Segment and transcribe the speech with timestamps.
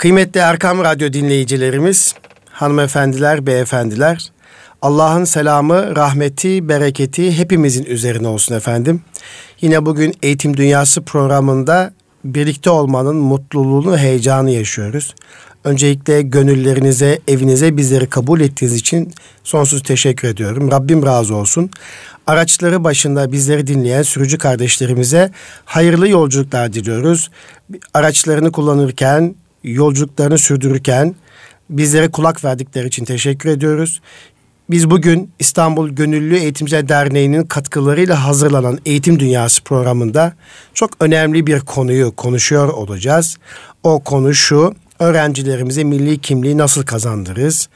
[0.00, 2.14] Kıymetli Erkam Radyo dinleyicilerimiz,
[2.50, 4.32] hanımefendiler, beyefendiler,
[4.82, 9.02] Allah'ın selamı, rahmeti, bereketi hepimizin üzerine olsun efendim.
[9.60, 11.92] Yine bugün Eğitim Dünyası programında
[12.24, 15.14] birlikte olmanın mutluluğunu, heyecanı yaşıyoruz.
[15.64, 19.12] Öncelikle gönüllerinize, evinize bizleri kabul ettiğiniz için
[19.44, 20.70] sonsuz teşekkür ediyorum.
[20.70, 21.70] Rabbim razı olsun.
[22.26, 25.30] Araçları başında bizleri dinleyen sürücü kardeşlerimize
[25.64, 27.30] hayırlı yolculuklar diliyoruz.
[27.94, 29.34] Araçlarını kullanırken,
[29.64, 31.14] yolculuklarını sürdürürken
[31.70, 34.00] bizlere kulak verdikleri için teşekkür ediyoruz.
[34.70, 40.32] Biz bugün İstanbul Gönüllü Eğitimciler Derneği'nin katkılarıyla hazırlanan Eğitim Dünyası programında
[40.74, 43.38] çok önemli bir konuyu konuşuyor olacağız.
[43.82, 47.68] O konu şu, öğrencilerimize milli kimliği nasıl kazandırırız?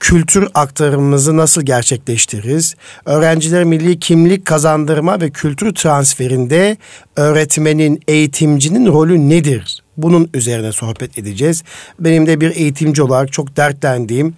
[0.00, 2.74] Kültür aktarımımızı nasıl gerçekleştiririz?
[3.04, 6.76] Öğrencilere milli kimlik kazandırma ve kültür transferinde
[7.16, 9.81] öğretmenin, eğitimcinin rolü nedir?
[9.96, 11.62] Bunun üzerine sohbet edeceğiz.
[12.00, 14.34] Benim de bir eğitimci olarak çok dertlendiğim,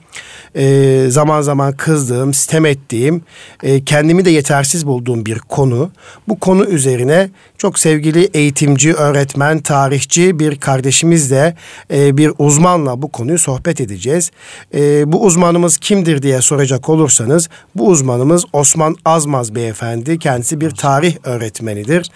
[0.55, 3.23] e, zaman zaman kızdığım, sitem ettiğim,
[3.62, 5.91] e, kendimi de yetersiz bulduğum bir konu.
[6.28, 11.56] Bu konu üzerine çok sevgili eğitimci, öğretmen, tarihçi bir kardeşimizle,
[11.93, 14.31] e, bir uzmanla bu konuyu sohbet edeceğiz.
[14.75, 20.19] E, bu uzmanımız kimdir diye soracak olursanız, bu uzmanımız Osman Azmaz Beyefendi.
[20.19, 22.11] Kendisi bir tarih öğretmenidir.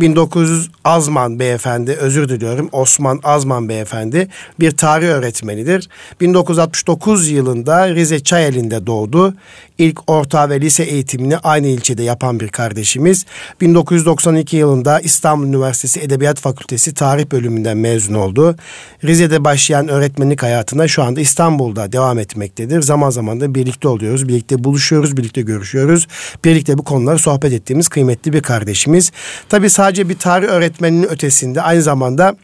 [0.00, 2.68] 1900 Azman Beyefendi, özür diliyorum.
[2.82, 4.28] Osman Azman Beyefendi
[4.60, 5.88] bir tarih öğretmenidir.
[6.20, 9.34] 1969 yılında Rize Çayeli'nde doğdu.
[9.78, 13.26] İlk orta ve lise eğitimini aynı ilçede yapan bir kardeşimiz.
[13.60, 18.56] 1992 yılında İstanbul Üniversitesi Edebiyat Fakültesi Tarih bölümünden mezun oldu.
[19.04, 22.82] Rize'de başlayan öğretmenlik hayatına şu anda İstanbul'da devam etmektedir.
[22.82, 26.06] Zaman zaman da birlikte oluyoruz, birlikte buluşuyoruz, birlikte görüşüyoruz.
[26.44, 29.12] Birlikte bu konuları sohbet ettiğimiz kıymetli bir kardeşimiz.
[29.48, 32.36] Tabii sadece bir tarih öğretmeninin ötesinde aynı zamanda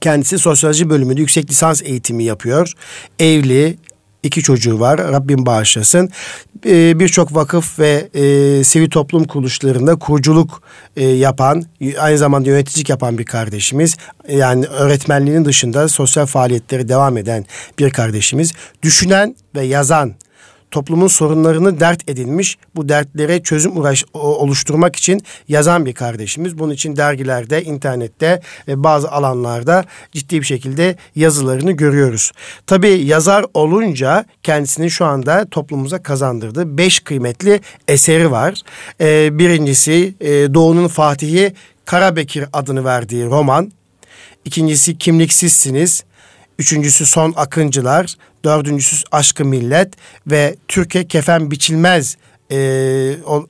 [0.00, 2.72] Kendisi sosyoloji bölümünde yüksek lisans eğitimi yapıyor.
[3.18, 3.76] Evli,
[4.22, 4.98] iki çocuğu var.
[4.98, 6.10] Rabbim bağışlasın.
[6.66, 10.62] Ee, Birçok vakıf ve e, sivil toplum kuruluşlarında kuruculuk
[10.96, 11.64] e, yapan,
[11.98, 13.96] aynı zamanda yöneticilik yapan bir kardeşimiz.
[14.28, 17.46] Yani öğretmenliğinin dışında sosyal faaliyetleri devam eden
[17.78, 18.52] bir kardeşimiz.
[18.82, 20.14] Düşünen ve yazan
[20.76, 26.58] toplumun sorunlarını dert edinmiş, bu dertlere çözüm uğraş, oluşturmak için yazan bir kardeşimiz.
[26.58, 32.32] Bunun için dergilerde, internette ve bazı alanlarda ciddi bir şekilde yazılarını görüyoruz.
[32.66, 38.62] Tabii yazar olunca kendisini şu anda toplumumuza kazandırdığı beş kıymetli eseri var.
[39.00, 41.52] Ee, birincisi e, Doğu'nun Fatihi
[41.84, 43.72] Karabekir adını verdiği roman.
[44.44, 46.04] İkincisi Kimliksizsiniz.
[46.58, 49.94] Üçüncüsü Son Akıncılar, dördüncüsü Aşkı Millet
[50.26, 52.16] ve Türkiye Kefen Biçilmez
[52.52, 52.58] e,
[53.26, 53.46] o,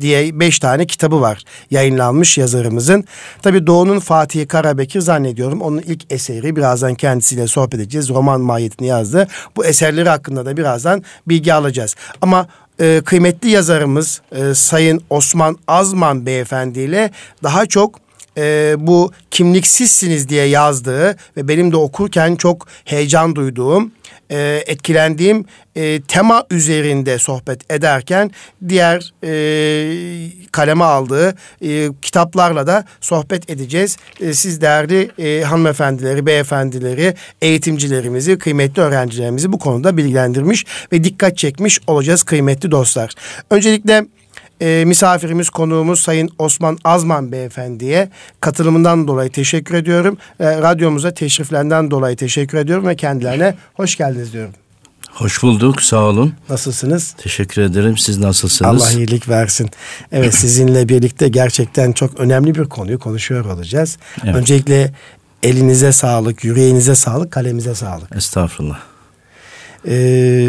[0.00, 3.04] diye beş tane kitabı var yayınlanmış yazarımızın.
[3.42, 8.08] Tabi Doğu'nun Fatih Karabekir zannediyorum onun ilk eseri birazdan kendisiyle sohbet edeceğiz.
[8.08, 9.28] Roman mahiyetini yazdı.
[9.56, 11.94] Bu eserleri hakkında da birazdan bilgi alacağız.
[12.22, 12.46] Ama
[12.80, 17.10] e, kıymetli yazarımız e, Sayın Osman Azman Beyefendi ile
[17.42, 18.05] daha çok
[18.38, 23.92] e, bu kimliksizsiniz diye yazdığı ve benim de okurken çok heyecan duyduğum,
[24.30, 25.44] e, etkilendiğim
[25.76, 28.30] e, tema üzerinde sohbet ederken
[28.68, 33.96] diğer e, kaleme aldığı e, kitaplarla da sohbet edeceğiz.
[34.20, 41.80] E, siz değerli e, hanımefendileri, beyefendileri, eğitimcilerimizi, kıymetli öğrencilerimizi bu konuda bilgilendirmiş ve dikkat çekmiş
[41.86, 43.10] olacağız kıymetli dostlar.
[43.50, 44.06] Öncelikle
[44.60, 50.18] e, misafirimiz, konuğumuz Sayın Osman Azman Beyefendi'ye katılımından dolayı teşekkür ediyorum.
[50.40, 54.52] E, radyomuza teşriflerinden dolayı teşekkür ediyorum ve kendilerine hoş geldiniz diyorum.
[55.10, 56.34] Hoş bulduk, sağ olun.
[56.48, 57.14] Nasılsınız?
[57.18, 57.98] Teşekkür ederim.
[57.98, 58.82] Siz nasılsınız?
[58.82, 59.70] Allah iyilik versin.
[60.12, 63.98] Evet, sizinle birlikte gerçekten çok önemli bir konuyu konuşuyor olacağız.
[64.24, 64.36] Evet.
[64.36, 64.92] Öncelikle
[65.42, 68.16] elinize sağlık, yüreğinize sağlık, kalemize sağlık.
[68.16, 68.78] Estağfurullah.
[69.88, 70.48] Ee,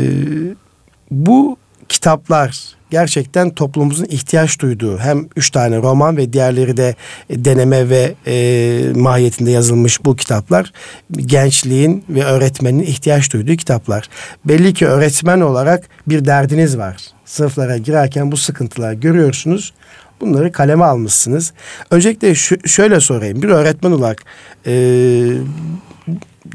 [1.12, 1.58] bu
[1.90, 6.96] kitaplar gerçekten toplumumuzun ihtiyaç duyduğu hem üç tane roman ve diğerleri de
[7.30, 10.72] deneme ve e, mahiyetinde yazılmış bu kitaplar
[11.12, 14.10] gençliğin ve öğretmenin ihtiyaç duyduğu kitaplar.
[14.46, 16.98] Belli ki öğretmen olarak bir derdiniz var.
[17.26, 19.74] Sınıflara girerken bu sıkıntılar görüyorsunuz.
[20.22, 21.54] Bunları kaleme almışsınız.
[21.92, 23.42] Öncelikle şu, şöyle sorayım.
[23.42, 24.24] Bir öğretmen olarak
[24.66, 24.74] e,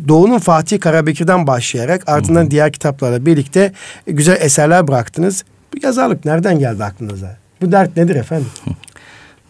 [0.08, 3.73] Doğu'nun Fatih Karabekir'den başlayarak ardından diğer kitaplarla birlikte
[4.06, 5.44] güzel eserler bıraktınız.
[5.75, 7.37] Bu yazarlık nereden geldi aklınıza?
[7.61, 8.49] Bu dert nedir efendim?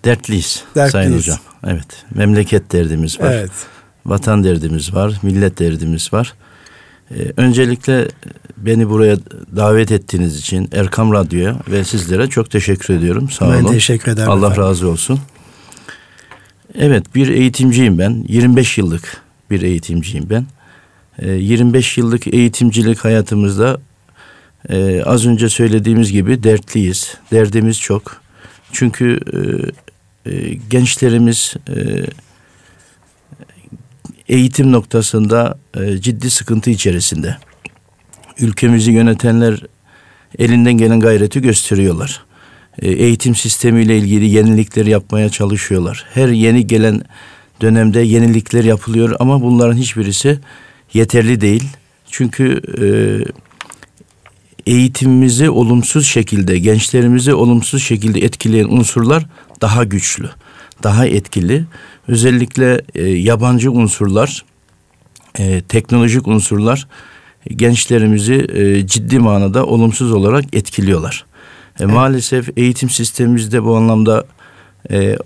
[0.05, 0.93] Dertliyiz, Dertliyiz.
[0.93, 1.39] Sayın Hocam.
[1.67, 2.05] Evet.
[2.15, 3.33] Memleket derdimiz var.
[3.33, 3.51] Evet.
[4.07, 5.19] Vatan derdimiz var.
[5.23, 6.35] Millet derdimiz var.
[7.11, 8.09] Ee, öncelikle
[8.57, 9.17] beni buraya
[9.57, 13.31] davet ettiğiniz için Erkam Radyo'ya ve sizlere çok teşekkür ediyorum.
[13.31, 13.65] Sağ ben olun.
[13.65, 14.31] Ben teşekkür ederim.
[14.31, 14.63] Allah efendim.
[14.63, 15.21] razı olsun.
[16.79, 18.25] Evet bir eğitimciyim ben.
[18.29, 20.47] 25 yıllık bir eğitimciyim ben.
[21.23, 23.81] 25 yıllık eğitimcilik hayatımızda
[25.05, 27.15] az önce söylediğimiz gibi dertliyiz.
[27.33, 28.23] Derdimiz çok.
[28.73, 29.21] Çünkü
[30.71, 31.55] gençlerimiz
[34.29, 35.59] eğitim noktasında
[36.01, 37.37] ciddi sıkıntı içerisinde.
[38.39, 39.61] Ülkemizi yönetenler
[40.39, 42.25] elinden gelen gayreti gösteriyorlar.
[42.83, 46.07] Eğitim sistemiyle ilgili yenilikler yapmaya çalışıyorlar.
[46.15, 47.03] Her yeni gelen
[47.61, 50.39] dönemde yenilikler yapılıyor ama bunların hiçbirisi
[50.95, 51.65] yeterli değil.
[52.11, 52.87] Çünkü e,
[54.67, 59.27] eğitimimizi olumsuz şekilde, gençlerimizi olumsuz şekilde etkileyen unsurlar
[59.61, 60.31] daha güçlü,
[60.83, 61.65] daha etkili.
[62.09, 64.45] Özellikle e, yabancı unsurlar,
[65.39, 66.87] e, teknolojik unsurlar
[67.51, 71.25] gençlerimizi e, ciddi manada olumsuz olarak etkiliyorlar.
[71.81, 74.25] E, maalesef eğitim sistemimizde bu anlamda
[74.91, 75.17] e,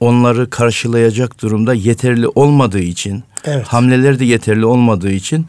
[0.00, 3.66] onları karşılayacak durumda yeterli olmadığı için, evet.
[3.66, 5.46] hamleler de yeterli olmadığı için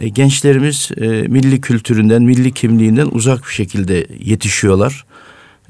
[0.00, 5.04] e, gençlerimiz e, milli kültüründen, milli kimliğinden uzak bir şekilde yetişiyorlar.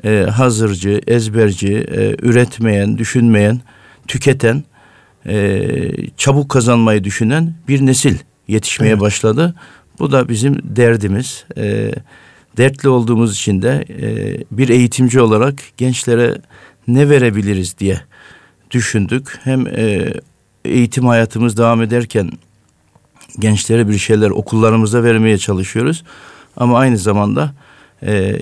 [0.04, 3.60] E, hazırcı, ezberci, e, üretmeyen, düşünmeyen,
[4.08, 4.64] tüketen,
[5.26, 5.68] e,
[6.16, 9.00] çabuk kazanmayı düşünen bir nesil yetişmeye evet.
[9.00, 9.54] başladı.
[9.98, 11.44] Bu da bizim derdimiz.
[11.56, 11.92] E,
[12.56, 16.38] dertli olduğumuz için de e, bir eğitimci olarak gençlere
[16.88, 18.00] ne verebiliriz diye
[18.70, 19.38] düşündük.
[19.44, 20.12] Hem e,
[20.64, 22.30] eğitim hayatımız devam ederken
[23.38, 26.04] gençlere bir şeyler okullarımızda vermeye çalışıyoruz.
[26.56, 27.54] Ama aynı zamanda
[28.02, 28.36] e,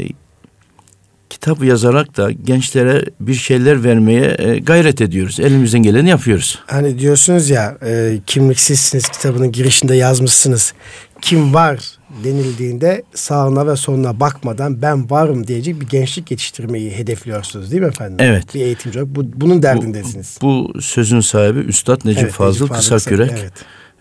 [1.31, 5.40] kitap yazarak da gençlere bir şeyler vermeye e, gayret ediyoruz.
[5.40, 6.58] Elimizden geleni yapıyoruz.
[6.66, 10.75] Hani diyorsunuz ya e, kimliksizsiniz kitabının girişinde yazmışsınız.
[11.20, 11.78] Kim var
[12.25, 18.16] denildiğinde sağına ve soluna bakmadan ben varım diyecek bir gençlik yetiştirmeyi hedefliyorsunuz değil mi efendim?
[18.20, 18.54] Evet.
[18.54, 20.38] Bir eğitimci olarak bu, bunun derdindesiniz.
[20.43, 23.31] Bu, bu sözün sahibi Üstad Necip evet, Fazıl Necip Kısakürek.
[23.40, 23.52] Evet.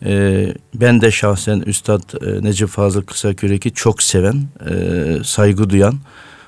[0.06, 4.74] Ee, ben de şahsen Üstad e, Necip Fazıl Kısakürek'i çok seven, e,
[5.24, 5.96] saygı duyan,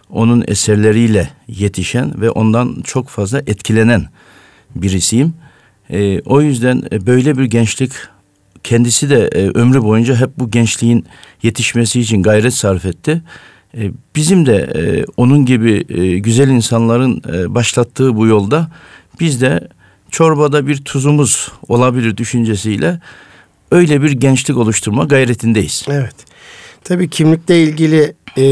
[0.10, 4.06] onun eserleriyle yetişen ve ondan çok fazla etkilenen
[4.76, 5.34] birisiyim.
[5.90, 7.92] E, o yüzden e, böyle bir gençlik
[8.64, 11.06] kendisi de e, ömrü boyunca hep bu gençliğin
[11.44, 13.22] yetişmesi için gayret sarf etti.
[13.78, 18.72] E, bizim de e, onun gibi e, güzel insanların e, başlattığı bu yolda
[19.20, 19.68] biz de
[20.12, 23.00] çorbada bir tuzumuz olabilir düşüncesiyle
[23.72, 25.86] öyle bir gençlik oluşturma gayretindeyiz.
[25.90, 26.16] Evet.
[26.84, 28.44] Tabii kimlikle ilgili e,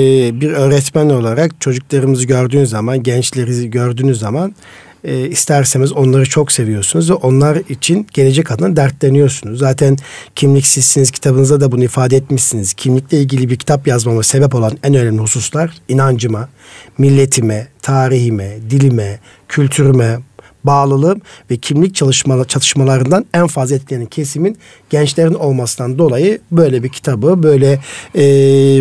[0.42, 4.56] bir öğretmen olarak çocuklarımızı gördüğünüz zaman, gençleri gördüğünüz zaman
[5.04, 9.60] e, isterseniz onları çok seviyorsunuz ve onlar için gelecek adına dertleniyorsunuz.
[9.60, 9.98] Zaten
[10.36, 12.74] kimliksizsiniz kitabınızda da bunu ifade etmişsiniz.
[12.74, 16.50] Kimlikle ilgili bir kitap yazmama sebep olan en önemli hususlar inancıma,
[16.98, 20.20] milletime, tarihime, dilime, kültürüme,
[20.64, 21.22] bağlılığım
[21.52, 24.58] ve kimlik çalışma, çatışmalarından en fazla etkilenen kesimin
[24.90, 27.80] gençlerin olmasından dolayı böyle bir kitabı, böyle
[28.16, 28.24] e,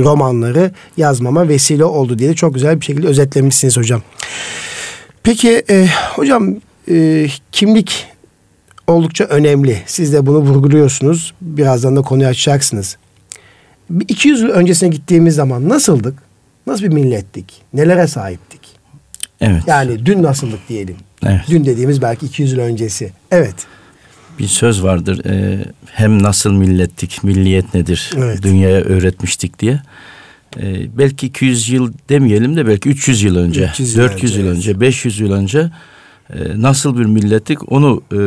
[0.04, 4.02] romanları yazmama vesile oldu diye çok güzel bir şekilde özetlemişsiniz hocam.
[5.22, 6.56] Peki e, hocam
[6.90, 8.06] e, kimlik
[8.86, 9.82] oldukça önemli.
[9.86, 11.34] Siz de bunu vurguluyorsunuz.
[11.40, 12.96] Birazdan da konuyu açacaksınız.
[14.08, 16.18] 200 yıl öncesine gittiğimiz zaman nasıldık?
[16.66, 17.62] Nasıl bir millettik?
[17.74, 18.60] Nelere sahiptik?
[19.40, 19.62] Evet.
[19.66, 20.96] Yani dün nasıldık diyelim.
[21.26, 21.40] Evet.
[21.48, 23.12] Dün dediğimiz belki 200 yıl öncesi.
[23.30, 23.54] Evet.
[24.38, 25.24] Bir söz vardır.
[25.24, 28.42] E, hem nasıl millettik, milliyet nedir evet.
[28.42, 29.82] dünyaya öğretmiştik diye.
[30.56, 34.56] E, belki 200 yıl demeyelim de belki 300 yıl önce, 300 yıl 400 önce, yıl
[34.56, 34.80] önce, evet.
[34.80, 35.70] 500 yıl önce
[36.34, 38.18] e, nasıl bir millettik onu e,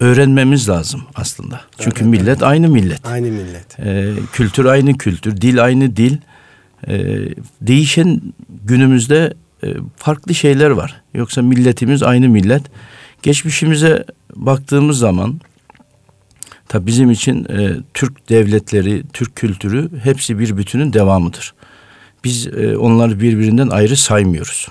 [0.00, 1.60] öğrenmemiz lazım aslında.
[1.78, 2.42] Çünkü evet, millet evet.
[2.42, 3.06] aynı millet.
[3.06, 3.80] Aynı millet.
[3.80, 6.16] E, kültür aynı kültür, dil aynı dil.
[6.88, 7.18] E,
[7.60, 8.22] değişen
[8.64, 9.34] günümüzde
[9.96, 11.02] farklı şeyler var.
[11.14, 12.62] Yoksa milletimiz aynı millet.
[13.22, 14.04] Geçmişimize
[14.36, 15.40] baktığımız zaman
[16.68, 21.54] tabi bizim için e, Türk devletleri, Türk kültürü hepsi bir bütünün devamıdır.
[22.24, 24.68] Biz e, onları birbirinden ayrı saymıyoruz.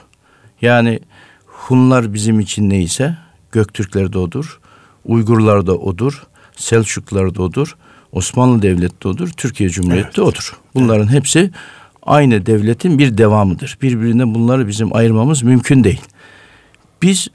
[0.61, 0.99] Yani
[1.45, 3.17] Hunlar bizim için neyse
[3.51, 4.59] Göktürkler de odur,
[5.05, 6.23] Uygurlar da odur,
[6.55, 7.75] Selçuklular da odur,
[8.11, 10.17] Osmanlı Devleti de odur, Türkiye Cumhuriyeti evet.
[10.17, 10.57] de odur.
[10.75, 11.15] Bunların evet.
[11.15, 11.51] hepsi
[12.07, 13.77] aynı devletin bir devamıdır.
[13.81, 16.01] Birbirinden bunları bizim ayırmamız mümkün değil.
[17.01, 17.27] Biz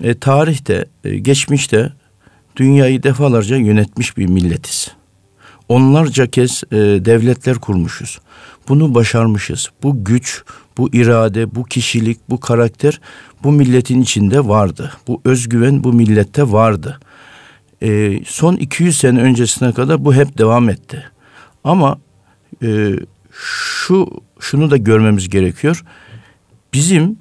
[0.00, 1.92] e, tarihte, e, geçmişte
[2.56, 4.90] dünyayı defalarca yönetmiş bir milletiz.
[5.68, 8.20] Onlarca kez e, devletler kurmuşuz.
[8.68, 9.68] Bunu başarmışız.
[9.82, 10.42] Bu güç,
[10.78, 13.00] bu irade, bu kişilik, bu karakter
[13.42, 14.92] bu milletin içinde vardı.
[15.08, 17.00] Bu özgüven bu millette vardı.
[17.82, 21.04] E, son 200 sene öncesine kadar bu hep devam etti.
[21.64, 21.98] Ama
[22.62, 22.92] e,
[23.44, 24.08] şu
[24.40, 25.84] şunu da görmemiz gerekiyor.
[26.72, 27.18] Bizim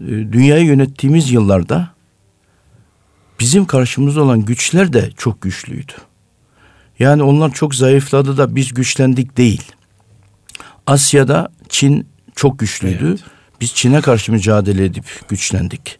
[0.00, 1.90] e, dünyayı yönettiğimiz yıllarda
[3.40, 5.92] bizim karşımızda olan güçler de çok güçlüydü.
[6.98, 9.62] Yani onlar çok zayıfladı da biz güçlendik değil.
[10.86, 13.08] Asya'da Çin çok güçlüydü.
[13.08, 13.24] Evet.
[13.60, 15.98] Biz Çin'e karşı mücadele edip güçlendik.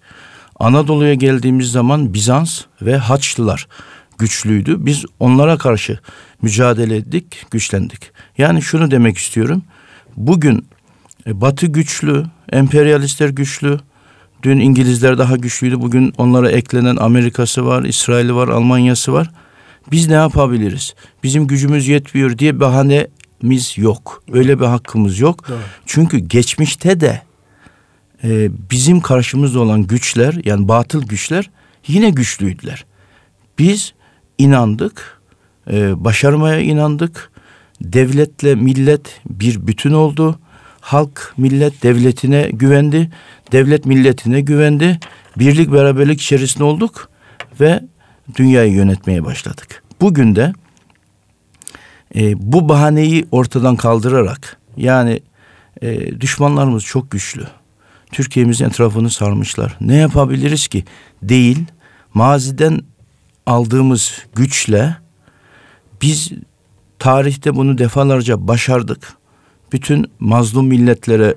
[0.61, 3.69] Anadolu'ya geldiğimiz zaman Bizans ve Haçlılar
[4.21, 4.87] güçlüydü.
[4.87, 5.99] Biz onlara karşı
[6.43, 8.12] mücadele ettik, güçlendik.
[8.39, 9.62] Yani şunu demek istiyorum.
[10.17, 10.67] Bugün
[11.27, 13.81] e, Batı güçlü, emperyalistler güçlü.
[14.43, 15.81] Dün İngilizler daha güçlüydü.
[15.81, 19.31] Bugün onlara eklenen Amerika'sı var, İsrail'i var, Almanya'sı var.
[19.91, 20.95] Biz ne yapabiliriz?
[21.23, 24.23] Bizim gücümüz yetmiyor diye bahanemiz yok.
[24.33, 25.45] Öyle bir hakkımız yok.
[25.49, 25.65] Evet.
[25.87, 27.23] Çünkü geçmişte de
[28.25, 31.50] e, bizim karşımızda olan güçler yani batıl güçler
[31.87, 32.85] yine güçlüydüler.
[33.59, 33.95] Biz
[34.40, 35.20] inandık,
[35.70, 37.30] e, başarmaya inandık.
[37.80, 40.38] Devletle millet bir bütün oldu.
[40.80, 43.11] Halk millet devletine güvendi.
[43.52, 45.00] Devlet milletine güvendi.
[45.38, 47.09] Birlik beraberlik içerisinde olduk
[47.61, 47.80] ve
[48.37, 49.82] dünyayı yönetmeye başladık.
[50.00, 50.52] Bugün de
[52.14, 55.20] e, bu bahaneyi ortadan kaldırarak yani
[55.82, 57.47] e, düşmanlarımız çok güçlü.
[58.12, 59.76] Türkiye'mizin etrafını sarmışlar.
[59.80, 60.85] Ne yapabiliriz ki?
[61.23, 61.64] Değil.
[62.14, 62.80] Maziden
[63.47, 64.97] aldığımız güçle
[66.02, 66.30] biz
[66.99, 69.12] tarihte bunu defalarca başardık.
[69.73, 71.35] Bütün mazlum milletlere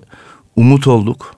[0.55, 1.35] umut olduk.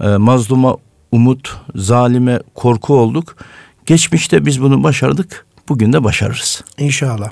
[0.00, 0.76] E, mazluma
[1.12, 3.36] umut, zalime korku olduk.
[3.86, 5.46] Geçmişte biz bunu başardık.
[5.68, 6.64] Bugün de başarırız.
[6.78, 7.30] İnşallah.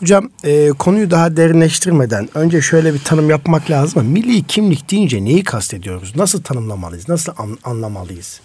[0.00, 5.44] Hocam e, konuyu daha derinleştirmeden önce şöyle bir tanım yapmak lazım milli kimlik deyince neyi
[5.44, 6.16] kastediyoruz?
[6.16, 7.08] Nasıl tanımlamalıyız?
[7.08, 8.40] Nasıl an, anlamalıyız?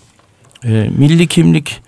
[0.63, 1.81] E, milli kimlik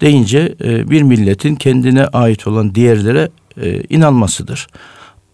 [0.00, 3.28] deyince e, bir milletin kendine ait olan diğerlere
[3.62, 4.66] e, inanmasıdır.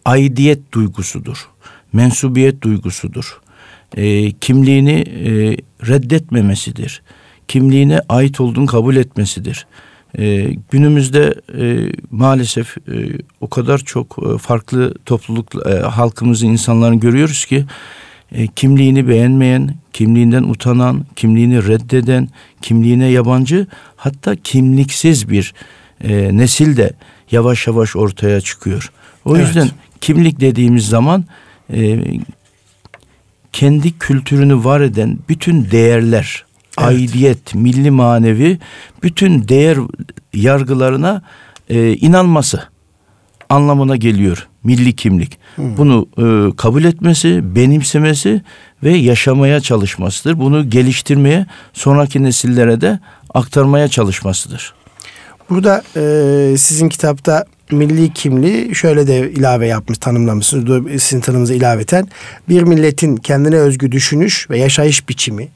[0.05, 1.49] Aidiyet duygusudur.
[1.93, 3.41] Mensubiyet duygusudur.
[3.97, 5.57] E, kimliğini e,
[5.89, 7.03] reddetmemesidir.
[7.49, 9.67] Kimliğine ait olduğunu kabul etmesidir.
[10.19, 17.45] E, günümüzde e, maalesef e, o kadar çok e, farklı topluluk e, halkımızın insanların görüyoruz
[17.45, 17.65] ki
[18.35, 22.29] e, kimliğini beğenmeyen, kimliğinden utanan, kimliğini reddeden,
[22.63, 25.55] kimliğine yabancı hatta kimliksiz bir
[26.05, 26.93] e, nesil de
[27.31, 28.93] yavaş yavaş ortaya çıkıyor.
[29.25, 29.47] O evet.
[29.47, 29.69] yüzden
[30.01, 31.25] kimlik dediğimiz zaman
[31.73, 32.05] e,
[33.53, 36.45] kendi kültürünü var eden bütün değerler,
[36.79, 36.89] evet.
[36.89, 38.59] aidiyet, milli manevi
[39.03, 39.79] bütün değer
[40.35, 41.23] yargılarına
[41.69, 42.69] e, inanması
[43.49, 45.39] anlamına geliyor milli kimlik.
[45.57, 45.77] Hmm.
[45.77, 48.43] Bunu e, kabul etmesi, benimsemesi
[48.83, 50.39] ve yaşamaya çalışmasıdır.
[50.39, 52.99] Bunu geliştirmeye, sonraki nesillere de
[53.35, 54.75] aktarmaya çalışmasıdır.
[55.51, 61.03] Burada e, sizin kitapta milli kimliği şöyle de ilave yapmış, tanımlamışsınız.
[61.03, 62.09] Sizin tanımınıza ilaveten
[62.49, 65.49] bir milletin kendine özgü düşünüş ve yaşayış biçimi,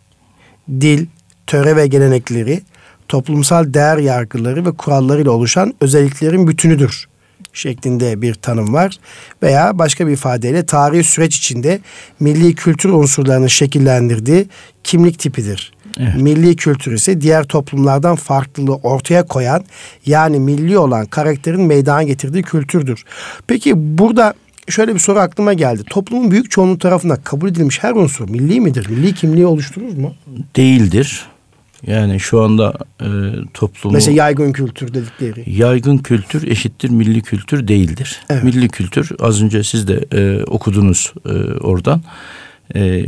[0.68, 1.06] dil,
[1.46, 2.62] töre ve gelenekleri,
[3.08, 7.08] toplumsal değer yargıları ve kurallarıyla oluşan özelliklerin bütünüdür
[7.56, 8.98] şeklinde bir tanım var.
[9.42, 11.80] Veya başka bir ifadeyle tarihi süreç içinde
[12.20, 14.46] milli kültür unsurlarını şekillendirdiği
[14.84, 15.72] kimlik tipidir.
[15.98, 16.14] Evet.
[16.16, 19.64] Milli kültür ise diğer toplumlardan farklılığı ortaya koyan
[20.06, 23.04] yani milli olan karakterin meydana getirdiği kültürdür.
[23.46, 24.34] Peki burada
[24.68, 25.82] şöyle bir soru aklıma geldi.
[25.90, 28.88] Toplumun büyük çoğunluğu tarafından kabul edilmiş her unsur milli midir?
[28.88, 30.14] Milli kimliği oluşturur mu?
[30.56, 31.26] Değildir.
[31.86, 33.08] Yani şu anda e,
[33.54, 33.94] toplumu...
[33.94, 35.44] Mesela yaygın kültür dedikleri.
[35.46, 38.20] Yaygın kültür eşittir milli kültür değildir.
[38.30, 38.44] Evet.
[38.44, 42.02] Milli kültür az önce siz de e, okudunuz e, oradan.
[42.74, 43.04] E,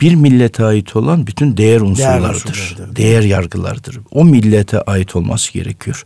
[0.00, 2.76] bir millete ait olan bütün değer unsurlardır.
[2.78, 4.00] Değer, değer yargılardır.
[4.10, 6.04] O millete ait olması gerekiyor.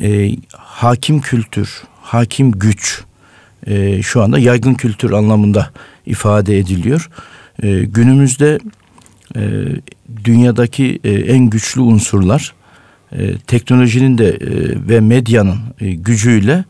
[0.00, 3.02] E, hakim kültür, hakim güç
[3.66, 5.70] e, şu anda yaygın kültür anlamında
[6.06, 7.10] ifade ediliyor.
[7.62, 8.58] E, günümüzde
[9.36, 9.40] e,
[10.24, 12.54] dünyadaki e, en güçlü unsurlar
[13.12, 14.38] e, teknolojinin de e,
[14.88, 16.64] ve medyanın e, gücüyle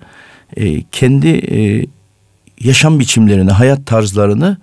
[0.56, 1.86] e, kendi e,
[2.60, 4.56] yaşam biçimlerini, hayat tarzlarını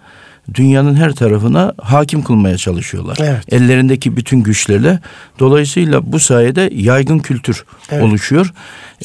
[0.54, 3.18] dünyanın her tarafına hakim kılmaya çalışıyorlar.
[3.22, 3.54] Evet.
[3.54, 5.00] Ellerindeki bütün güçlerle.
[5.40, 8.04] Dolayısıyla bu sayede yaygın kültür evet.
[8.04, 8.54] oluşuyor.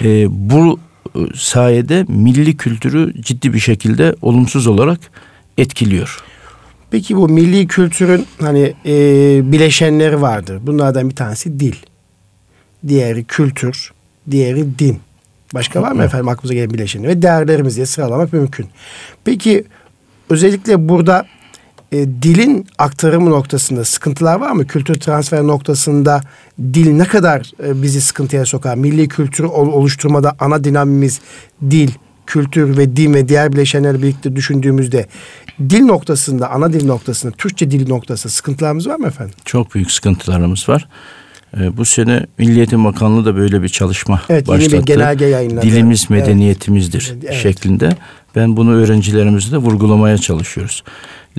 [0.04, 0.80] E, bu
[1.14, 5.00] e, sayede milli kültürü ciddi bir şekilde olumsuz olarak
[5.58, 6.24] etkiliyor.
[6.90, 8.92] Peki bu milli kültürün hani e,
[9.52, 10.58] bileşenleri vardır.
[10.62, 11.74] Bunlardan bir tanesi dil.
[12.88, 13.92] Diğeri kültür,
[14.30, 14.98] diğeri din.
[15.54, 17.08] Başka var mı efendim aklımıza gelen bileşeni?
[17.08, 18.66] Ve değerlerimiz diye sıralamak mümkün.
[19.24, 19.64] Peki
[20.30, 21.26] özellikle burada
[21.92, 24.66] e, dilin aktarımı noktasında sıkıntılar var mı?
[24.66, 26.20] Kültür transfer noktasında
[26.58, 28.74] dil ne kadar e, bizi sıkıntıya sokar?
[28.74, 31.20] Milli kültürü oluşturmada ana dinamimiz
[31.70, 31.90] dil,
[32.30, 35.06] kültür ve din ve diğer bileşenleri birlikte düşündüğümüzde
[35.70, 39.34] dil noktasında, ana dil noktasında, Türkçe dil noktasında sıkıntılarımız var mı efendim?
[39.44, 40.88] Çok büyük sıkıntılarımız var.
[41.60, 44.74] E, bu sene Milli Eğitim Bakanlığı da böyle bir çalışma evet, başlattı.
[44.74, 45.66] Yeni bir genelge yayınladı.
[45.66, 47.34] Dilimiz medeniyetimizdir evet.
[47.34, 47.96] şeklinde.
[48.36, 50.84] Ben bunu öğrencilerimize de vurgulamaya çalışıyoruz.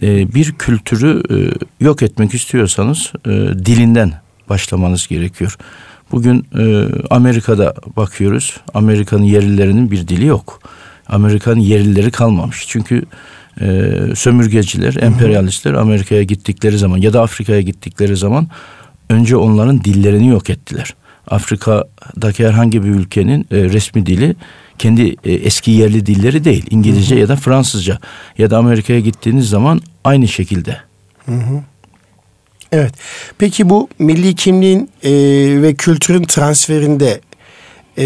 [0.01, 1.35] E, bir kültürü e,
[1.83, 3.29] yok etmek istiyorsanız e,
[3.65, 4.13] dilinden
[4.49, 5.57] başlamanız gerekiyor.
[6.11, 8.57] Bugün e, Amerika'da bakıyoruz.
[8.73, 10.59] Amerika'nın yerlilerinin bir dili yok.
[11.11, 12.65] Amerika'nın yerlileri kalmamış.
[12.67, 13.03] Çünkü
[13.61, 18.47] e, sömürgeciler, emperyalistler Amerika'ya gittikleri zaman ya da Afrika'ya gittikleri zaman
[19.09, 20.95] önce onların dillerini yok ettiler.
[21.27, 24.35] Afrika'daki herhangi bir ülkenin e, resmi dili
[24.77, 26.65] kendi e, eski yerli dilleri değil.
[26.69, 27.21] İngilizce hı hı.
[27.21, 27.99] ya da Fransızca
[28.37, 30.77] ya da Amerika'ya gittiğiniz zaman aynı şekilde.
[31.25, 31.61] Hı hı.
[32.71, 32.93] Evet.
[33.37, 35.11] Peki bu milli kimliğin e,
[35.61, 37.21] ve kültürün transferinde
[37.97, 38.05] e,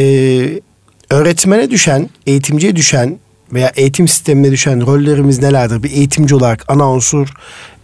[1.15, 3.19] öğretmene düşen, eğitimciye düşen
[3.53, 5.83] veya eğitim sistemine düşen rollerimiz nelerdir?
[5.83, 7.27] Bir eğitimci olarak ana unsur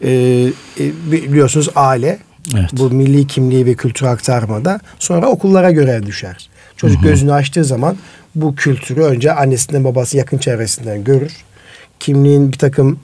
[0.01, 0.11] e,
[0.79, 2.19] e, biliyorsunuz aile.
[2.55, 2.69] Evet.
[2.73, 6.49] Bu milli kimliği ve kültür aktarmada sonra okullara göre düşer.
[6.77, 7.07] Çocuk hı hı.
[7.07, 7.97] gözünü açtığı zaman
[8.35, 11.33] bu kültürü önce annesinden babası yakın çevresinden görür.
[11.99, 12.99] Kimliğin bir takım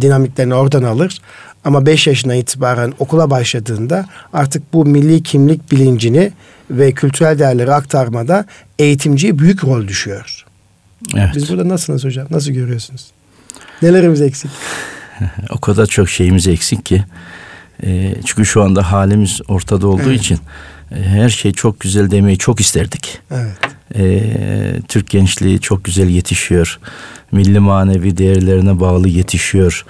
[0.00, 1.20] dinamiklerini oradan alır.
[1.64, 6.32] Ama 5 yaşına itibaren okula başladığında artık bu milli kimlik bilincini
[6.78, 8.44] ve kültürel değerleri aktarmada
[8.78, 10.44] eğitimciye büyük rol düşüyor.
[11.14, 11.30] Evet.
[11.34, 12.26] Biz burada nasılsınız hocam?
[12.30, 13.06] Nasıl görüyorsunuz?
[13.82, 14.50] Nelerimiz eksik?
[15.50, 17.04] o kadar çok şeyimiz eksik ki.
[17.82, 20.20] E, çünkü şu anda halimiz ortada olduğu evet.
[20.20, 20.38] için
[20.94, 23.18] e, her şey çok güzel demeyi çok isterdik.
[23.30, 23.56] Evet.
[23.96, 26.78] E, Türk gençliği çok güzel yetişiyor.
[27.32, 29.84] Milli manevi değerlerine bağlı yetişiyor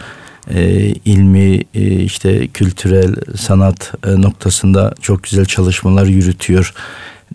[0.50, 6.75] e, ilmi e, işte kültürel sanat e, noktasında çok güzel çalışmalar yürütüyor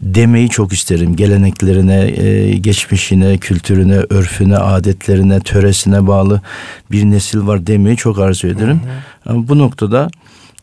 [0.02, 1.16] demeyi çok isterim.
[1.16, 6.42] Geleneklerine, e, geçmişine, kültürüne, örfüne, adetlerine, töresine bağlı
[6.92, 8.82] bir nesil var demeyi çok arzu ederim.
[9.24, 9.34] Hı hı.
[9.34, 10.10] Ama bu noktada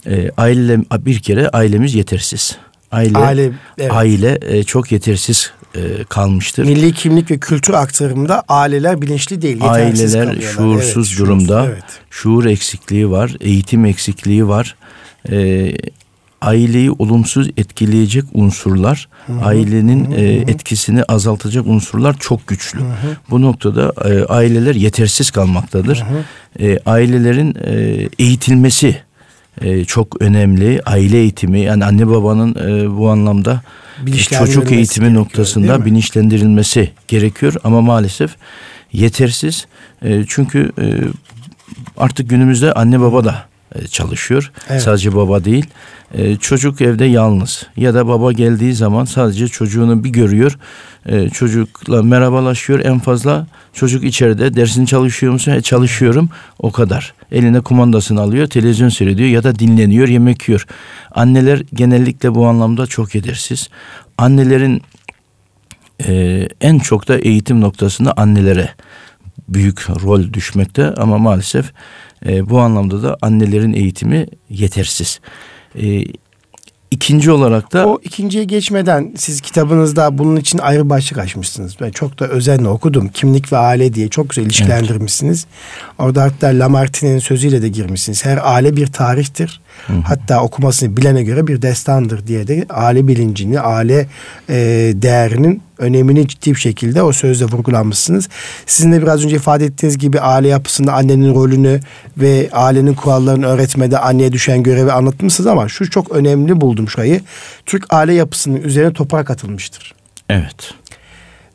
[0.06, 2.56] e, aile bir kere ailemiz yetersiz.
[2.92, 3.92] Aile aile, evet.
[3.92, 6.64] aile e, çok yetersiz e, kalmıştır.
[6.64, 9.58] Milli kimlik ve kültür aktarımında aileler bilinçli değil.
[9.60, 11.58] Aileler şuursuz evet, durumda.
[11.58, 12.00] Şuursuz, evet.
[12.10, 14.76] Şuur eksikliği var, eğitim eksikliği var.
[15.30, 15.70] E,
[16.40, 19.44] aileyi olumsuz etkileyecek unsurlar, Hı-hı.
[19.44, 20.20] ailenin Hı-hı.
[20.20, 22.80] E, etkisini azaltacak unsurlar çok güçlü.
[22.80, 23.16] Hı-hı.
[23.30, 26.04] Bu noktada e, aileler yetersiz kalmaktadır.
[26.60, 28.96] E, ailelerin e, eğitilmesi
[29.60, 30.80] e, çok önemli.
[30.86, 33.62] Aile eğitimi yani anne babanın e, bu anlamda
[34.38, 38.36] çocuk eğitimi noktasında bilinçlendirilmesi gerekiyor ama maalesef
[38.92, 39.66] yetersiz.
[40.02, 40.86] E, çünkü e,
[41.96, 43.53] artık günümüzde anne baba da e,
[43.90, 44.52] çalışıyor.
[44.68, 44.82] Evet.
[44.82, 45.66] Sadece baba değil.
[46.14, 50.58] E, çocuk evde yalnız ya da baba geldiği zaman sadece çocuğunu bir görüyor.
[51.06, 55.52] E, çocukla merhabalaşıyor en fazla çocuk içeride dersini çalışıyor musun?
[55.52, 57.14] E, çalışıyorum o kadar.
[57.32, 60.66] Eline kumandasını alıyor televizyon seyrediyor ya da dinleniyor yemek yiyor.
[61.10, 63.68] Anneler genellikle bu anlamda çok yetersiz.
[64.18, 64.82] Annelerin
[66.06, 68.70] e, en çok da eğitim noktasında annelere
[69.48, 71.72] büyük rol düşmekte ama maalesef
[72.26, 75.20] e, bu anlamda da annelerin eğitimi yetersiz.
[75.78, 76.04] E,
[76.94, 77.86] İkinci olarak da...
[77.86, 81.76] O ikinciye geçmeden siz kitabınızda bunun için ayrı başlık açmışsınız.
[81.80, 83.08] Ben çok da özenle okudum.
[83.08, 85.46] Kimlik ve aile diye çok güzel ilişkilendirmişsiniz.
[85.48, 85.94] Evet.
[85.98, 88.24] Orada hatta Lamartine'in sözüyle de girmişsiniz.
[88.24, 89.60] Her aile bir tarihtir.
[89.86, 90.00] Hı hı.
[90.04, 94.06] Hatta okumasını bilene göre bir destandır diye de aile bilincini, aile
[94.48, 94.56] e,
[94.94, 98.28] değerinin önemini ciddi bir şekilde o sözde vurgulanmışsınız.
[98.66, 101.80] Sizin de biraz önce ifade ettiğiniz gibi aile yapısında annenin rolünü
[102.16, 107.20] ve ailenin kurallarını öğretmede anneye düşen görevi anlatmışsınız ama şu çok önemli buldum şurayı.
[107.66, 109.94] Türk aile yapısının üzerine toprak atılmıştır.
[110.28, 110.74] Evet.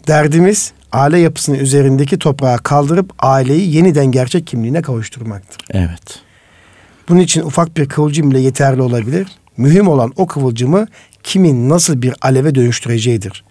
[0.08, 5.58] Derdimiz aile yapısının üzerindeki toprağı kaldırıp aileyi yeniden gerçek kimliğine kavuşturmaktır.
[5.72, 6.20] Evet.
[7.10, 9.28] Bunun için ufak bir kıvılcım bile yeterli olabilir.
[9.58, 10.88] Mühim olan o kıvılcımı
[11.24, 13.44] kimin nasıl bir aleve dönüştüreceğidir.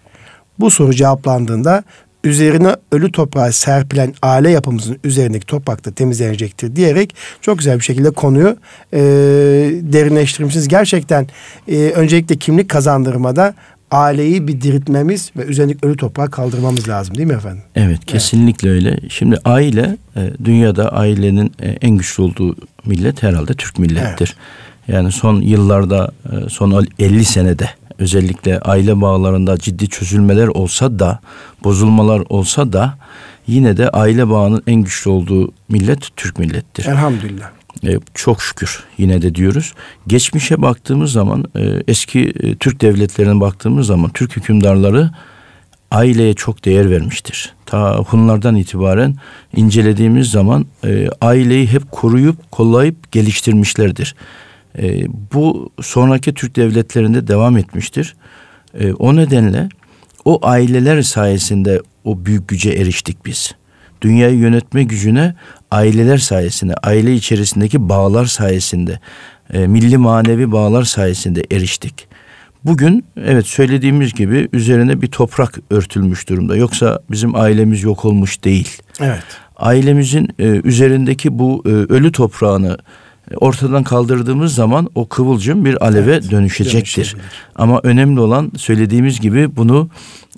[0.59, 1.83] Bu soru cevaplandığında
[2.23, 8.11] üzerine ölü toprağı serpilen aile yapımızın üzerindeki toprak da temizlenecektir diyerek çok güzel bir şekilde
[8.11, 8.57] konuyu
[8.93, 8.99] e,
[9.81, 10.67] derinleştirmişsiniz.
[10.67, 11.27] Gerçekten
[11.67, 13.53] e, öncelikle kimlik kazandırmada
[13.91, 17.63] aileyi bir diriltmemiz ve üzerindeki ölü toprağı kaldırmamız lazım değil mi efendim?
[17.75, 18.85] Evet kesinlikle evet.
[18.85, 18.99] öyle.
[19.09, 24.35] Şimdi aile e, dünyada ailenin e, en güçlü olduğu millet herhalde Türk millettir.
[24.37, 24.95] Evet.
[24.97, 31.19] Yani son yıllarda e, son 50 senede özellikle aile bağlarında ciddi çözülmeler olsa da
[31.63, 32.97] bozulmalar olsa da
[33.47, 36.85] yine de aile bağının en güçlü olduğu millet Türk millettir.
[36.85, 37.58] Elhamdülillah.
[37.87, 39.73] E, çok şükür yine de diyoruz.
[40.07, 45.11] Geçmişe baktığımız zaman e, eski e, Türk devletlerine baktığımız zaman Türk hükümdarları
[45.91, 47.53] aileye çok değer vermiştir.
[47.65, 49.15] Ta Hunlardan itibaren
[49.55, 54.15] incelediğimiz zaman e, aileyi hep koruyup kollayıp geliştirmişlerdir.
[54.77, 58.15] E, bu sonraki Türk devletlerinde devam etmiştir.
[58.79, 59.69] E, o nedenle
[60.25, 63.55] o aileler sayesinde o büyük güce eriştik biz.
[64.01, 65.35] Dünyayı yönetme gücüne
[65.71, 68.99] aileler sayesinde, aile içerisindeki bağlar sayesinde,
[69.53, 72.07] e, milli manevi bağlar sayesinde eriştik.
[72.65, 76.55] Bugün evet söylediğimiz gibi üzerine bir toprak örtülmüş durumda.
[76.55, 78.77] Yoksa bizim ailemiz yok olmuş değil.
[78.99, 79.23] Evet.
[79.57, 82.77] Ailemizin e, üzerindeki bu e, ölü toprağını
[83.35, 87.15] ortadan kaldırdığımız zaman o kıvılcım bir aleve evet, dönüşecektir.
[87.55, 89.89] Ama önemli olan söylediğimiz gibi bunu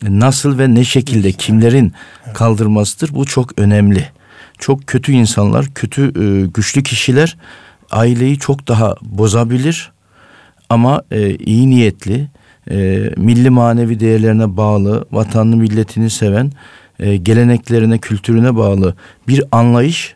[0.01, 1.93] nasıl ve ne şekilde kimlerin
[2.33, 3.15] kaldırmasıdır.
[3.15, 4.09] Bu çok önemli.
[4.57, 7.37] Çok kötü insanlar, kötü e, güçlü kişiler
[7.91, 9.91] aileyi çok daha bozabilir
[10.69, 12.27] ama e, iyi niyetli,
[12.71, 16.51] e, milli manevi değerlerine bağlı, vatanını milletini seven,
[17.23, 18.95] geleneklerine, kültürüne bağlı
[19.27, 20.15] bir anlayış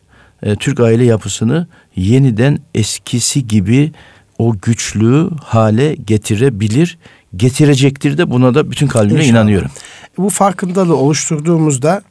[0.60, 3.92] Türk aile yapısını yeniden eskisi gibi
[4.40, 6.98] o güçlü hale getirebilir,
[7.36, 9.30] getirecektir de buna da bütün kalbimle İnşallah.
[9.32, 9.72] inanıyorum.
[10.18, 12.02] Bu farkındalığı oluşturduğumuzda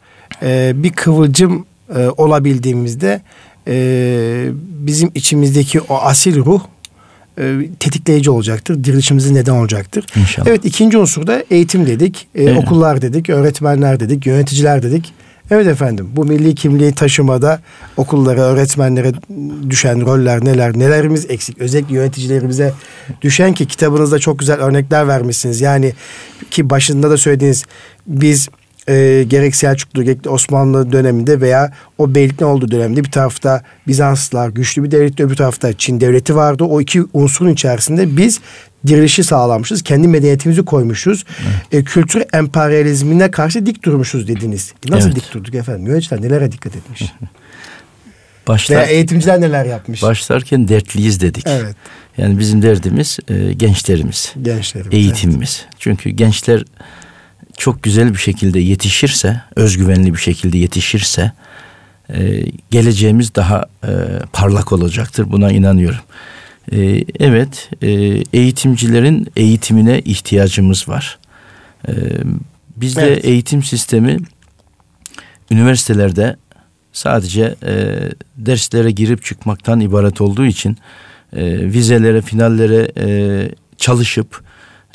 [0.43, 1.67] e, bir kıvılcım
[1.97, 3.23] e, olabildiğimizde
[3.69, 6.61] e, bizim içimizdeki o asil ruh
[7.39, 8.85] e, tetikleyici olacaktır.
[8.85, 10.07] Dirilişimizin neden olacaktır.
[10.17, 10.47] İnşallah.
[10.47, 12.27] Evet ikinci unsur da eğitim dedik.
[12.35, 12.59] E, evet.
[12.59, 15.13] Okullar dedik, öğretmenler dedik, yöneticiler dedik.
[15.51, 17.61] Evet efendim bu milli kimliği taşımada
[17.97, 19.13] okullara, öğretmenlere
[19.71, 21.59] düşen roller neler, nelerimiz eksik.
[21.59, 22.73] Özellikle yöneticilerimize
[23.23, 25.61] düşen ki kitabınızda çok güzel örnekler vermişsiniz.
[25.61, 25.93] Yani
[26.51, 27.65] ki başında da söylediğiniz
[28.07, 28.49] biz
[28.89, 34.49] e, gerek Selçuklu gerek Osmanlı döneminde veya o beylik ne olduğu dönemde bir tarafta Bizanslılar
[34.49, 36.65] güçlü bir devlet öbür tarafta Çin devleti vardı.
[36.65, 38.41] O iki unsurun içerisinde biz
[38.87, 39.83] dirilişi sağlamışız.
[39.83, 41.25] Kendi medeniyetimizi koymuşuz.
[41.43, 41.83] Evet.
[41.83, 44.73] E, kültür emperyalizmine karşı dik durmuşuz dediniz.
[44.89, 45.17] Nasıl evet.
[45.17, 45.87] dik durduk efendim?
[45.87, 47.03] Yöneticiler nelere dikkat etmiş?
[48.49, 50.03] Başlar, Veya eğitimciler neler yapmış?
[50.03, 51.47] Başlarken dertliyiz dedik.
[51.47, 51.77] Evet.
[52.19, 54.33] Yani bizim derdimiz e, gençlerimiz.
[54.43, 54.95] Gençlerimiz.
[54.95, 55.61] Eğitimimiz.
[55.65, 55.75] Evet.
[55.79, 56.65] Çünkü gençler
[57.57, 61.33] çok güzel bir şekilde yetişirse, özgüvenli bir şekilde yetişirse
[62.15, 63.91] e, geleceğimiz daha e,
[64.33, 65.33] parlak olacaktır.
[65.33, 66.01] Buna inanıyorum.
[66.73, 67.91] E, evet, e,
[68.33, 71.19] eğitimcilerin eğitimine ihtiyacımız var.
[71.89, 71.93] E,
[72.77, 73.25] bizde evet.
[73.25, 74.19] eğitim sistemi
[75.51, 76.37] üniversitelerde
[76.93, 77.99] sadece e,
[78.37, 80.77] derslere girip çıkmaktan ibaret olduğu için
[81.37, 84.43] e, vizelere, finallere e, çalışıp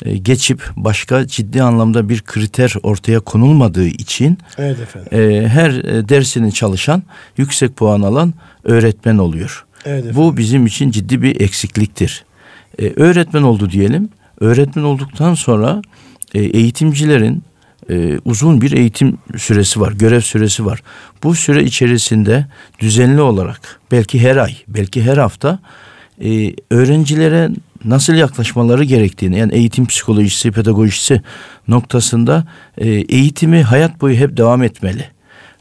[0.04, 5.18] e, geçip başka ciddi anlamda bir kriter ortaya konulmadığı için evet efendim.
[5.18, 7.02] E, her dersini çalışan
[7.36, 9.66] yüksek puan alan öğretmen oluyor.
[9.84, 10.16] Evet efendim.
[10.16, 12.24] Bu bizim için ciddi bir eksikliktir.
[12.78, 14.08] E, öğretmen oldu diyelim.
[14.40, 15.82] Öğretmen olduktan sonra
[16.34, 17.42] e, eğitimcilerin
[17.90, 20.82] e, uzun bir eğitim süresi var, görev süresi var.
[21.22, 22.46] Bu süre içerisinde
[22.78, 25.58] düzenli olarak belki her ay, belki her hafta
[26.24, 27.50] e, öğrencilere
[27.84, 31.22] nasıl yaklaşmaları gerektiğini yani eğitim psikolojisi, pedagojisi
[31.68, 32.44] noktasında
[32.78, 35.04] e, eğitimi hayat boyu hep devam etmeli.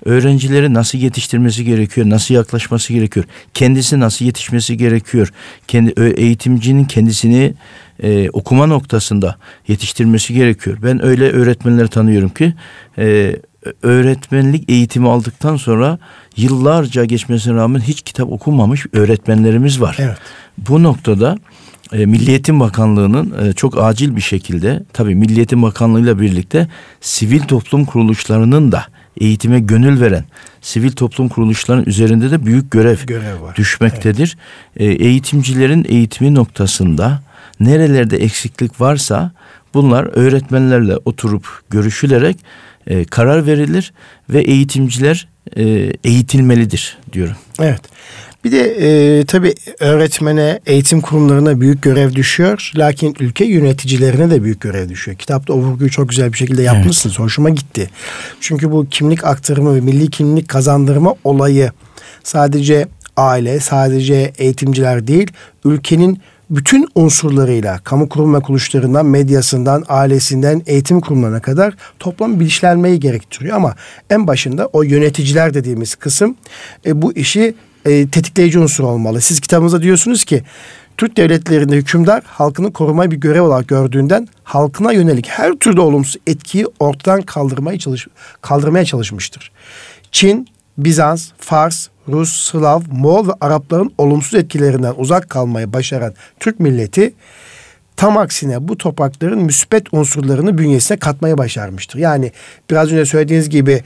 [0.06, 5.34] Öğrencileri nasıl yetiştirmesi gerekiyor, nasıl yaklaşması gerekiyor, kendisi nasıl yetişmesi gerekiyor,
[5.68, 7.54] kendi eğitimcinin kendisini
[8.04, 9.36] e, okuma noktasında
[9.68, 10.78] yetiştirmesi gerekiyor.
[10.84, 12.54] Ben öyle öğretmenler tanıyorum ki
[12.98, 13.36] e,
[13.84, 16.00] öğretmenlik eğitimi aldıktan sonra
[16.38, 19.96] yıllarca geçmesine rağmen hiç kitap okumamış öğretmenlerimiz var.
[20.00, 20.18] Evet.
[20.58, 21.38] Bu noktada
[21.94, 26.68] e, Milli Eğitim Bakanlığı'nın e, çok acil bir şekilde tabii Milli Eğitim Bakanlığı ile birlikte
[27.02, 28.86] sivil toplum kuruluşlarının da
[29.20, 30.26] eğitime gönül veren
[30.62, 33.56] sivil toplum kuruluşlarının üzerinde de büyük görev, görev var.
[33.56, 34.38] düşmektedir.
[34.78, 35.00] Evet.
[35.00, 37.22] E, eğitimcilerin eğitimi noktasında
[37.60, 39.32] nerelerde eksiklik varsa
[39.74, 42.38] bunlar öğretmenlerle oturup görüşülerek
[42.88, 43.94] e, karar verilir
[44.30, 45.28] ve eğitimciler
[45.58, 45.64] e,
[46.04, 47.36] eğitilmelidir diyorum.
[47.60, 47.82] Evet.
[48.44, 48.62] Bir de
[49.20, 52.72] e, tabii öğretmene, eğitim kurumlarına büyük görev düşüyor.
[52.76, 55.18] Lakin ülke yöneticilerine de büyük görev düşüyor.
[55.18, 57.16] Kitapta o vurguyu çok güzel bir şekilde yapmışsınız.
[57.16, 57.26] Evet.
[57.26, 57.90] Hoşuma gitti.
[58.42, 61.72] Çünkü bu kimlik aktarımı ve milli kimlik kazandırma olayı
[62.24, 65.32] sadece aile, sadece eğitimciler değil,
[65.66, 73.56] ülkenin bütün unsurlarıyla kamu kurum ve kuruluşlarından, medyasından, ailesinden, eğitim kurumlarına kadar toplam bilinçlenmeyi gerektiriyor.
[73.56, 73.76] Ama
[74.10, 76.36] en başında o yöneticiler dediğimiz kısım
[76.86, 77.56] e, bu işi
[77.90, 79.22] e, tetikleyici unsur olmalı.
[79.22, 80.44] Siz kitabınızda diyorsunuz ki
[80.98, 86.66] Türk devletlerinde hükümdar halkını korumaya bir görev olarak gördüğünden halkına yönelik her türlü olumsuz etkiyi
[86.80, 88.08] ortadan kaldırmaya çalış
[88.42, 89.52] kaldırmaya çalışmıştır.
[90.12, 90.48] Çin,
[90.78, 97.14] Bizans, Fars, Rus, Slav, Moğol ve Arapların olumsuz etkilerinden uzak kalmayı başaran Türk milleti
[97.96, 102.00] tam aksine bu toprakların müspet unsurlarını bünyesine katmayı başarmıştır.
[102.00, 102.32] Yani
[102.70, 103.84] biraz önce söylediğiniz gibi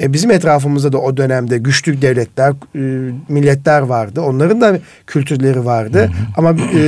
[0.00, 4.20] E, bizim etrafımızda da o dönemde güçlü devletler, e, milletler vardı.
[4.20, 5.98] Onların da kültürleri vardı.
[5.98, 6.10] Hı hı.
[6.36, 6.80] Ama e,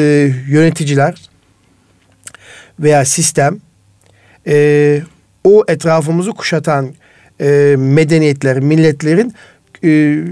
[0.49, 1.15] yöneticiler
[2.81, 3.59] veya sistem
[4.47, 5.01] e,
[5.45, 6.95] o etrafımızı kuşatan
[7.41, 9.35] e, medeniyetlerin, milletlerin
[9.85, 10.23] e,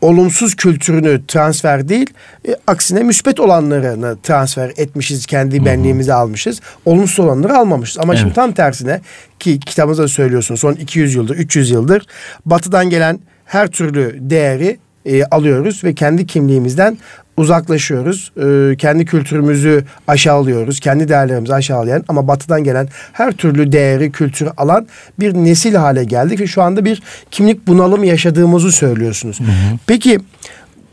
[0.00, 2.10] olumsuz kültürünü transfer değil,
[2.48, 6.60] e, aksine müspet olanlarını transfer etmişiz, kendi benliğimize almışız.
[6.84, 7.98] Olumsuz olanları almamışız.
[7.98, 8.20] Ama evet.
[8.20, 9.00] şimdi tam tersine
[9.38, 12.06] ki kitabınızda söylüyorsun son 200 yıldır, 300 yıldır
[12.46, 16.98] batıdan gelen her türlü değeri e, alıyoruz ve kendi kimliğimizden
[17.38, 18.32] uzaklaşıyoruz.
[18.36, 20.80] E, kendi kültürümüzü aşağılıyoruz.
[20.80, 24.86] Kendi değerlerimizi aşağılayan ama batıdan gelen her türlü değeri, kültürü alan
[25.20, 29.40] bir nesil hale geldik ve şu anda bir kimlik bunalımı yaşadığımızı söylüyorsunuz.
[29.40, 29.78] Hı hı.
[29.86, 30.18] Peki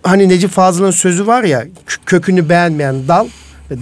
[0.03, 1.65] hani Necip Fazıl'ın sözü var ya
[2.05, 3.27] kökünü beğenmeyen dal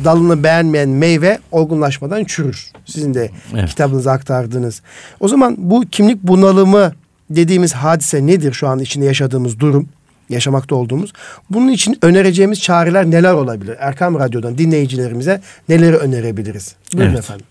[0.04, 2.72] dalını beğenmeyen meyve olgunlaşmadan çürür.
[2.86, 3.70] Sizin de evet.
[3.70, 4.82] kitabınıza aktardığınız.
[5.20, 6.94] O zaman bu kimlik bunalımı
[7.30, 9.90] dediğimiz hadise nedir şu an içinde yaşadığımız durum?
[10.34, 11.14] Yaşamakta olduğumuz.
[11.50, 13.76] Bunun için önereceğimiz çareler neler olabilir?
[13.80, 16.76] Erkam Radyo'dan dinleyicilerimize neleri önerebiliriz?
[16.94, 17.20] Buyurun evet.
[17.20, 17.46] efendim.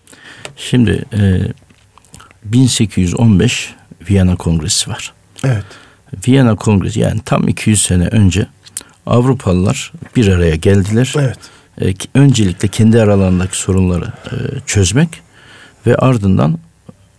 [0.55, 1.41] Şimdi e,
[2.45, 3.73] 1815
[4.09, 5.13] Viyana Kongresi var.
[5.43, 5.65] Evet.
[6.27, 8.47] Viyana Kongresi yani tam 200 sene önce
[9.05, 11.13] Avrupalılar bir araya geldiler.
[11.17, 11.37] Evet.
[11.81, 15.09] E, öncelikle kendi aralarındaki sorunları e, çözmek
[15.87, 16.59] ve ardından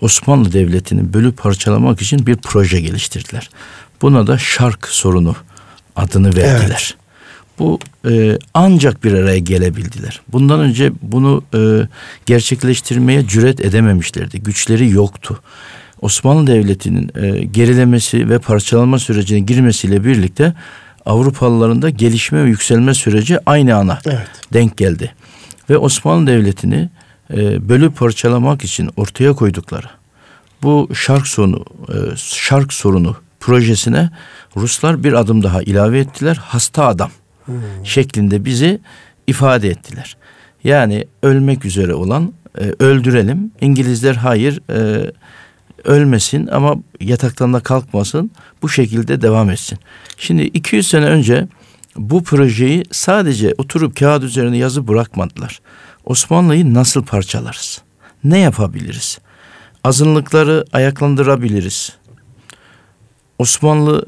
[0.00, 3.50] Osmanlı Devleti'ni bölüp parçalamak için bir proje geliştirdiler.
[4.02, 5.36] Buna da şark sorunu
[5.96, 6.94] adını verdiler.
[6.94, 7.04] Evet.
[7.58, 7.78] Bu
[8.08, 10.20] e, ancak bir araya gelebildiler.
[10.28, 11.88] Bundan önce bunu e,
[12.26, 14.42] gerçekleştirmeye cüret edememişlerdi.
[14.42, 15.40] Güçleri yoktu.
[16.00, 20.54] Osmanlı Devleti'nin e, gerilemesi ve parçalanma sürecine girmesiyle birlikte
[21.06, 24.28] Avrupalıların da gelişme ve yükselme süreci aynı ana evet.
[24.52, 25.14] denk geldi.
[25.70, 26.90] Ve Osmanlı Devleti'ni
[27.34, 29.86] e, bölüp parçalamak için ortaya koydukları
[30.62, 34.10] bu şark sorunu, e, şark sorunu projesine
[34.56, 36.40] Ruslar bir adım daha ilave ettiler.
[36.42, 37.10] Hasta adam
[37.44, 37.54] hmm.
[37.84, 38.80] şeklinde bizi
[39.26, 40.16] ifade ettiler.
[40.64, 43.52] Yani ölmek üzere olan e, öldürelim.
[43.60, 45.10] İngilizler hayır e,
[45.84, 48.30] ölmesin ama yataktan da kalkmasın.
[48.62, 49.78] Bu şekilde devam etsin.
[50.16, 51.48] Şimdi 200 sene önce
[51.96, 55.60] bu projeyi sadece oturup kağıt üzerine yazı bırakmadılar.
[56.04, 57.82] Osmanlı'yı nasıl parçalarız?
[58.24, 59.18] Ne yapabiliriz?
[59.84, 61.92] Azınlıkları ayaklandırabiliriz.
[63.38, 64.04] Osmanlı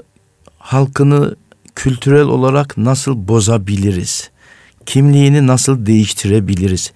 [0.59, 1.37] halkını
[1.75, 4.31] kültürel olarak nasıl bozabiliriz?
[4.87, 6.93] Kimliğini nasıl değiştirebiliriz?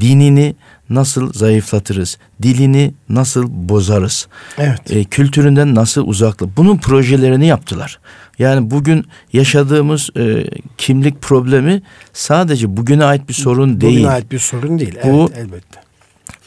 [0.00, 0.54] Dinini
[0.90, 2.18] nasıl zayıflatırız?
[2.42, 4.28] Dilini nasıl bozarız?
[4.58, 4.90] Evet.
[4.90, 6.48] E, kültüründen nasıl uzaklı?
[6.56, 7.98] Bunun projelerini yaptılar.
[8.38, 10.46] Yani bugün yaşadığımız e,
[10.78, 13.96] kimlik problemi sadece bugüne ait bir sorun bugüne değil.
[13.96, 14.94] Bugüne ait bir sorun değil.
[15.04, 15.80] Bu, evet elbette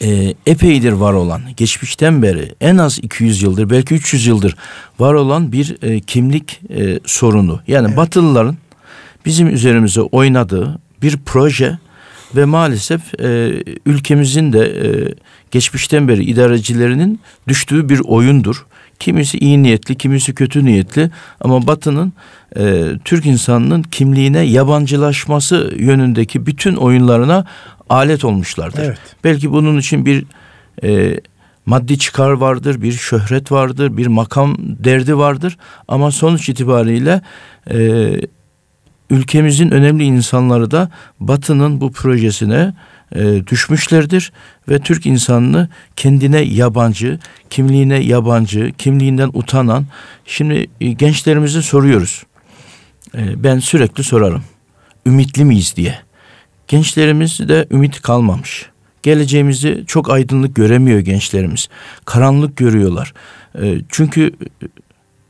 [0.02, 4.56] e, epeydir var olan, geçmişten beri en az 200 yıldır belki 300 yıldır
[4.98, 7.60] var olan bir e, kimlik e, sorunu.
[7.66, 7.96] Yani evet.
[7.96, 8.56] Batılıların
[9.26, 11.78] bizim üzerimize oynadığı bir proje
[12.36, 15.14] ve maalesef e, ülkemizin de e,
[15.50, 18.66] geçmişten beri idarecilerinin düştüğü bir oyundur.
[18.98, 22.12] Kimisi iyi niyetli, kimisi kötü niyetli ama Batı'nın
[22.58, 27.44] e, Türk insanının kimliğine yabancılaşması yönündeki bütün oyunlarına
[27.90, 28.82] alet olmuşlardır.
[28.82, 28.98] Evet.
[29.24, 30.24] Belki bunun için bir
[30.82, 31.20] e,
[31.66, 37.22] maddi çıkar vardır, bir şöhret vardır, bir makam derdi vardır ama sonuç itibariyle
[37.70, 38.10] e,
[39.10, 42.74] ülkemizin önemli insanları da Batı'nın bu projesine
[43.14, 44.32] e, düşmüşlerdir
[44.68, 47.18] ve Türk insanını kendine yabancı,
[47.50, 49.86] kimliğine yabancı, kimliğinden utanan.
[50.24, 52.22] Şimdi e, gençlerimize soruyoruz.
[53.14, 54.42] E, ben sürekli sorarım.
[55.06, 56.05] Ümitli miyiz diye.
[56.68, 58.66] Gençlerimizde ümit kalmamış.
[59.02, 61.68] Geleceğimizi çok aydınlık göremiyor gençlerimiz.
[62.04, 63.14] Karanlık görüyorlar.
[63.62, 64.32] E, çünkü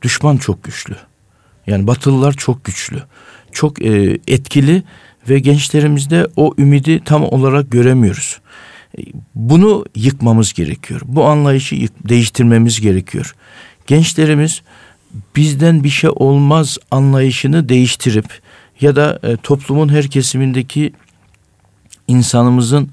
[0.02, 0.96] düşman çok güçlü.
[1.66, 3.02] Yani Batılılar çok güçlü.
[3.52, 4.82] Çok e, etkili
[5.28, 8.40] ve gençlerimizde o ümidi tam olarak göremiyoruz.
[8.98, 9.02] E,
[9.34, 11.00] bunu yıkmamız gerekiyor.
[11.04, 11.76] Bu anlayışı
[12.08, 13.34] değiştirmemiz gerekiyor.
[13.86, 14.62] Gençlerimiz
[15.36, 18.40] bizden bir şey olmaz anlayışını değiştirip
[18.80, 20.92] ya da e, toplumun her kesimindeki
[22.08, 22.90] insanımızın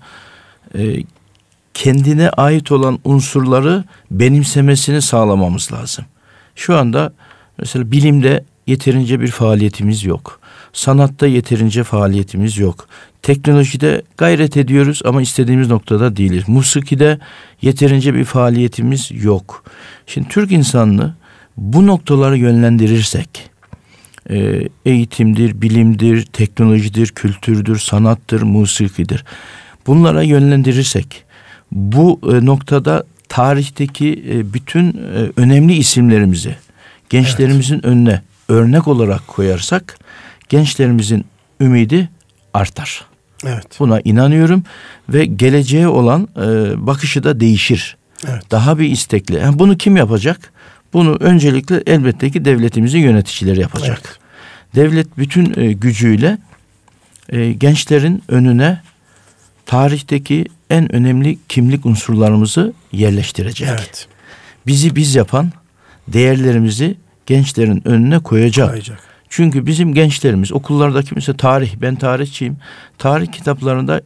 [0.77, 1.03] e,
[1.73, 6.05] kendine ait olan unsurları benimsemesini sağlamamız lazım.
[6.55, 7.13] Şu anda
[7.57, 10.39] mesela bilimde yeterince bir faaliyetimiz yok.
[10.73, 12.87] Sanatta yeterince faaliyetimiz yok.
[13.21, 16.43] Teknolojide gayret ediyoruz ama istediğimiz noktada değiliz.
[16.47, 17.19] Musikide
[17.61, 19.63] yeterince bir faaliyetimiz yok.
[20.07, 21.15] Şimdi Türk insanını
[21.57, 23.49] bu noktaları yönlendirirsek,
[24.29, 29.25] e, eğitimdir, bilimdir, teknolojidir, kültürdür, sanattır, musikidir.
[29.87, 31.23] Bunlara yönlendirirsek
[31.71, 36.55] bu e, noktada tarihteki e, bütün e, önemli isimlerimizi
[37.09, 37.85] gençlerimizin evet.
[37.85, 39.97] önüne örnek olarak koyarsak
[40.49, 41.25] gençlerimizin
[41.61, 42.09] ümidi
[42.53, 43.05] artar.
[43.45, 43.79] Evet.
[43.79, 44.63] Buna inanıyorum
[45.09, 46.45] ve geleceğe olan e,
[46.87, 47.97] bakışı da değişir.
[48.27, 48.51] Evet.
[48.51, 49.35] Daha bir istekli.
[49.35, 50.52] Yani bunu kim yapacak?
[50.93, 54.01] Bunu öncelikle elbette ki devletimizin yöneticileri yapacak.
[54.05, 54.19] Evet.
[54.75, 56.37] Devlet bütün e, gücüyle
[57.29, 58.81] e, gençlerin önüne
[59.65, 63.69] tarihteki en önemli kimlik unsurlarımızı yerleştirecek.
[63.71, 64.07] Evet.
[64.67, 65.51] Bizi biz yapan
[66.07, 68.69] değerlerimizi gençlerin önüne koyacak.
[68.69, 68.99] koyacak.
[69.29, 72.57] Çünkü bizim gençlerimiz okullardaki mesela tarih, ben tarihçiyim.
[72.97, 74.01] Tarih kitaplarında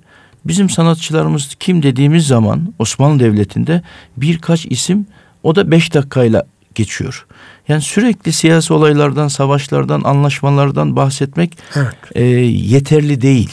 [0.46, 3.82] bizim sanatçılarımız kim dediğimiz zaman Osmanlı Devleti'nde
[4.18, 5.08] birkaç isim
[5.44, 6.44] o da beş dakikayla
[6.78, 7.26] geçiyor.
[7.68, 11.96] Yani sürekli siyasi olaylardan, savaşlardan, anlaşmalardan bahsetmek evet.
[12.16, 13.50] e, yeterli değil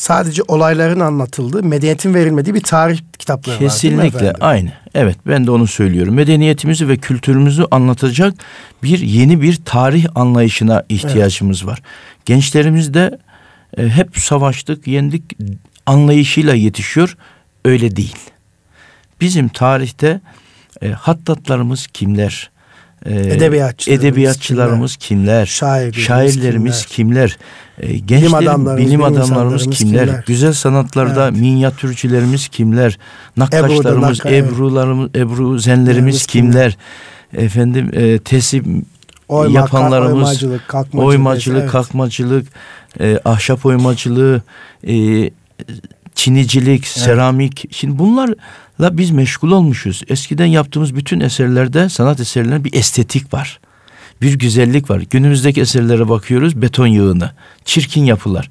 [0.00, 4.10] sadece olayların anlatıldığı, medeniyetin verilmediği bir tarih kitapları Kesinlikle, var.
[4.10, 4.72] Kesinlikle aynı.
[4.94, 6.14] Evet ben de onu söylüyorum.
[6.14, 8.34] Medeniyetimizi ve kültürümüzü anlatacak
[8.82, 11.68] bir yeni bir tarih anlayışına ihtiyacımız evet.
[11.68, 11.82] var.
[12.24, 13.18] Gençlerimiz de
[13.78, 15.22] e, hep savaştık, yendik
[15.86, 17.16] anlayışıyla yetişiyor.
[17.64, 18.16] Öyle değil.
[19.20, 20.20] Bizim tarihte
[20.82, 22.49] e, hattatlarımız kimler?
[23.06, 25.24] E, edebiyatçılarımız, edebiyatçılarımız kimler?
[25.24, 25.46] kimler?
[25.46, 27.36] Şairlerimiz, Şairlerimiz kimler?
[27.76, 27.92] kimler?
[27.94, 30.06] E, gençlerin bilim adamlarımız, bilim adamlarımız kimler?
[30.06, 30.24] kimler?
[30.26, 31.40] Güzel sanatlarda evet.
[31.40, 32.98] minyatürcülerimiz kimler?
[33.36, 36.76] Nakkaşlarımız, Ebru'da, Ebrularımız, Ebru zenlerimiz kimler?
[37.32, 37.44] kimler?
[37.44, 38.66] Efendim e, tesip
[39.28, 41.70] Oyma, yapanlarımız, oymacılık, kalkmacılık, oymacılık, evet.
[41.70, 42.46] kalkmacılık
[43.00, 44.42] e, ahşap oymacılığı,
[44.88, 44.94] e,
[46.14, 46.86] çinicilik, evet.
[46.86, 47.74] seramik.
[47.74, 47.98] Şimdi
[48.80, 50.02] bunlarla biz meşgul olmuşuz.
[50.08, 53.60] Eskiden yaptığımız bütün eserlerde, sanat eserlerinde bir estetik var
[54.22, 55.02] bir güzellik var.
[55.10, 57.30] Günümüzdeki eserlere bakıyoruz beton yığını,
[57.64, 58.50] çirkin yapılar.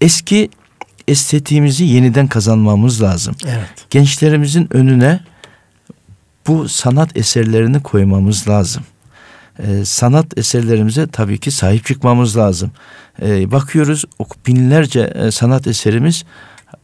[0.00, 0.50] Eski
[1.08, 3.34] estetiğimizi yeniden kazanmamız lazım.
[3.44, 3.86] Evet.
[3.90, 5.20] Gençlerimizin önüne
[6.46, 8.82] bu sanat eserlerini koymamız lazım.
[9.58, 12.70] Ee, sanat eserlerimize tabii ki sahip çıkmamız lazım.
[13.22, 14.04] Ee, bakıyoruz
[14.46, 16.24] binlerce e, sanat eserimiz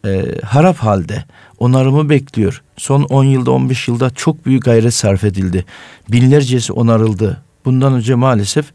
[0.05, 1.25] e, harap halde
[1.59, 2.63] onarımı bekliyor.
[2.77, 5.65] Son 10 yılda 15 yılda çok büyük gayret sarf edildi.
[6.09, 7.43] Binlercesi onarıldı.
[7.65, 8.73] Bundan önce maalesef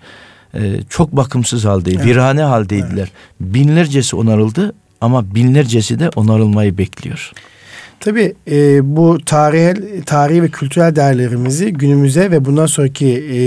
[0.54, 2.08] e, çok bakımsız haldeydi, evet.
[2.08, 2.98] virane haldeydiler.
[2.98, 3.12] Evet.
[3.42, 7.32] Binlercesi onarıldı ama binlercesi de onarılmayı bekliyor.
[8.00, 13.42] Tabii e, bu tarih, tarihi ve kültürel değerlerimizi günümüze ve bundan sonraki e,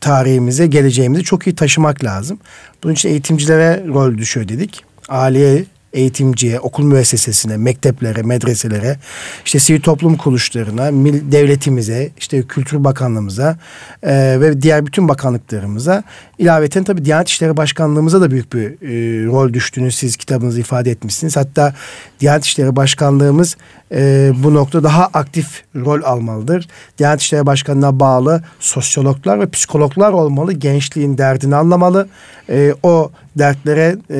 [0.00, 2.38] tarihimize, geleceğimize çok iyi taşımak lazım.
[2.84, 4.84] Bunun için eğitimcilere rol düşüyor dedik.
[5.08, 5.64] Aileye
[5.94, 8.98] eğitimciye, okul müessesesine, mekteplere, medreselere,
[9.44, 10.92] işte sivil toplum kuruluşlarına,
[11.32, 13.58] devletimize, işte Kültür Bakanlığımıza
[14.02, 16.02] e, ve diğer bütün bakanlıklarımıza
[16.38, 21.36] ilaveten tabii Diyanet İşleri Başkanlığımıza da büyük bir e, rol düştüğünü siz kitabınızda ifade etmişsiniz.
[21.36, 21.74] Hatta
[22.20, 23.56] Diyanet İşleri Başkanlığımız
[23.92, 26.68] e, bu nokta daha aktif rol almalıdır.
[26.98, 30.52] Diyanet İşleri Başkanı'na bağlı sosyologlar ve psikologlar olmalı.
[30.52, 32.08] Gençliğin derdini anlamalı.
[32.50, 34.18] E, o dertlere e,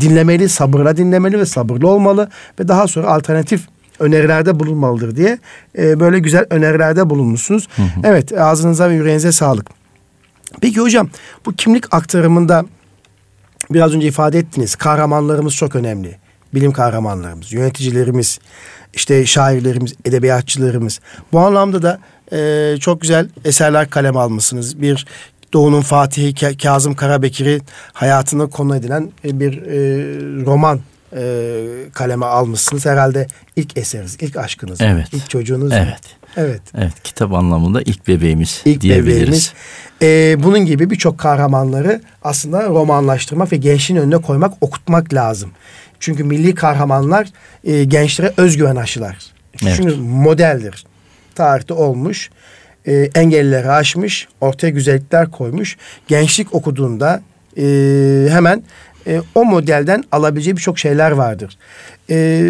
[0.00, 2.28] dinlemeli, sabırla dinlemeli ve sabırlı olmalı.
[2.60, 5.38] Ve daha sonra alternatif önerilerde bulunmalıdır diye
[5.78, 7.68] e, böyle güzel önerilerde bulunmuşsunuz.
[7.76, 8.00] Hı hı.
[8.04, 9.85] Evet ağzınıza ve yüreğinize sağlık.
[10.60, 11.08] Peki hocam
[11.46, 12.64] bu kimlik aktarımında
[13.70, 14.74] biraz önce ifade ettiniz.
[14.76, 16.18] Kahramanlarımız çok önemli
[16.54, 18.38] bilim kahramanlarımız, yöneticilerimiz,
[18.94, 21.00] işte şairlerimiz, edebiyatçılarımız.
[21.32, 22.00] Bu anlamda da
[22.32, 24.82] e, çok güzel eserler kalem almışsınız.
[24.82, 25.06] Bir
[25.52, 27.60] Doğu'nun Fatihi Kazım Karabekir'i
[27.92, 29.76] hayatını konu edilen e, bir e,
[30.44, 30.80] roman
[31.16, 32.86] e, kaleme almışsınız.
[32.86, 35.06] Herhalde ilk eseriniz, ilk aşkınız, evet.
[35.12, 35.72] ilk çocuğunuz.
[35.72, 36.00] Evet.
[36.36, 36.62] Evet.
[36.74, 37.02] Evet.
[37.04, 39.16] Kitap anlamında ilk bebeğimiz ilk diyebiliriz.
[39.16, 39.52] Bebeğimiz.
[40.02, 45.50] Ee, bunun gibi birçok kahramanları aslında romanlaştırmak ve gençliğin önüne koymak, okutmak lazım.
[46.00, 47.28] Çünkü milli kahramanlar
[47.64, 49.16] e, gençlere özgüven aşılar.
[49.62, 49.74] Evet.
[49.76, 50.84] Çünkü modeldir.
[51.34, 52.30] Tarihte olmuş.
[52.86, 54.28] E, engellileri aşmış.
[54.40, 55.76] Ortaya güzellikler koymuş.
[56.08, 57.22] Gençlik okuduğunda
[57.58, 57.62] e,
[58.30, 58.62] hemen
[59.06, 61.58] e, o modelden alabileceği birçok şeyler vardır.
[62.10, 62.42] E,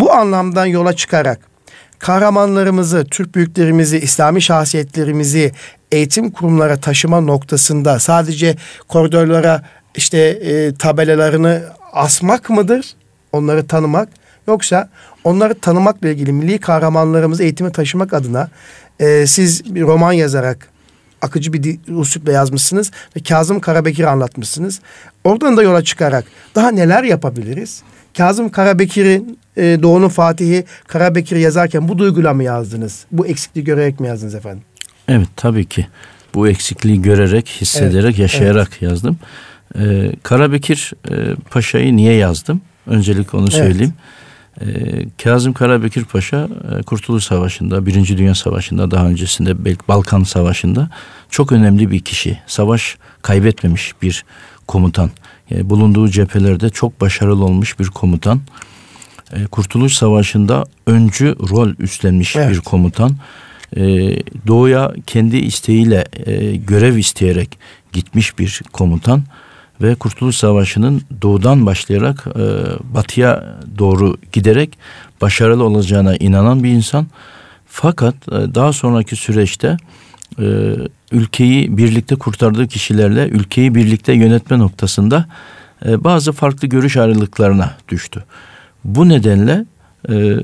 [0.00, 1.52] bu anlamdan yola çıkarak
[1.98, 5.52] kahramanlarımızı, Türk büyüklerimizi, İslami şahsiyetlerimizi
[5.92, 8.56] eğitim kurumlara taşıma noktasında sadece
[8.88, 9.62] koridorlara
[9.94, 11.62] işte e, tabelalarını
[11.92, 12.94] asmak mıdır?
[13.32, 14.08] Onları tanımak.
[14.48, 14.88] Yoksa
[15.24, 18.48] onları tanımakla ilgili milli kahramanlarımızı eğitime taşımak adına
[19.00, 20.68] e, siz bir roman yazarak
[21.22, 24.80] akıcı bir usluple yazmışsınız ve Kazım Karabekir'i anlatmışsınız.
[25.24, 27.82] Oradan da yola çıkarak daha neler yapabiliriz?
[28.16, 33.04] Kazım Karabekir'in e, Doğu'nun Fatihi Karabekir yazarken bu duyguyla mı yazdınız?
[33.12, 34.62] Bu eksikliği görerek mi yazdınız efendim?
[35.08, 35.86] Evet tabii ki.
[36.34, 38.82] Bu eksikliği görerek, hissederek, evet, yaşayarak evet.
[38.82, 39.18] yazdım.
[39.78, 42.60] Ee, Karabekir e, Paşa'yı niye yazdım?
[42.86, 43.92] Öncelik onu söyleyeyim.
[43.98, 44.21] E,
[45.22, 46.48] Kazım Karabekir Paşa
[46.78, 50.90] e, Kurtuluş Savaşı'nda, Birinci Dünya Savaşı'nda, daha öncesinde belki Balkan Savaşı'nda
[51.30, 52.38] çok önemli bir kişi.
[52.46, 54.24] Savaş kaybetmemiş bir
[54.66, 55.10] komutan.
[55.50, 58.40] Yani bulunduğu cephelerde çok başarılı olmuş bir komutan.
[59.32, 62.50] E, Kurtuluş Savaşı'nda öncü rol üstlenmiş evet.
[62.50, 63.16] bir komutan.
[63.76, 63.82] E,
[64.46, 67.58] doğuya kendi isteğiyle e, görev isteyerek
[67.92, 69.22] gitmiş bir komutan
[69.82, 72.42] ve Kurtuluş Savaşı'nın doğudan başlayarak e,
[72.94, 74.78] batıya doğru giderek
[75.20, 77.06] başarılı olacağına inanan bir insan.
[77.66, 79.76] Fakat e, daha sonraki süreçte
[80.38, 80.44] e,
[81.12, 85.26] ülkeyi birlikte kurtardığı kişilerle ülkeyi birlikte yönetme noktasında
[85.86, 88.24] e, bazı farklı görüş ayrılıklarına düştü.
[88.84, 89.64] Bu nedenle
[90.08, 90.36] e,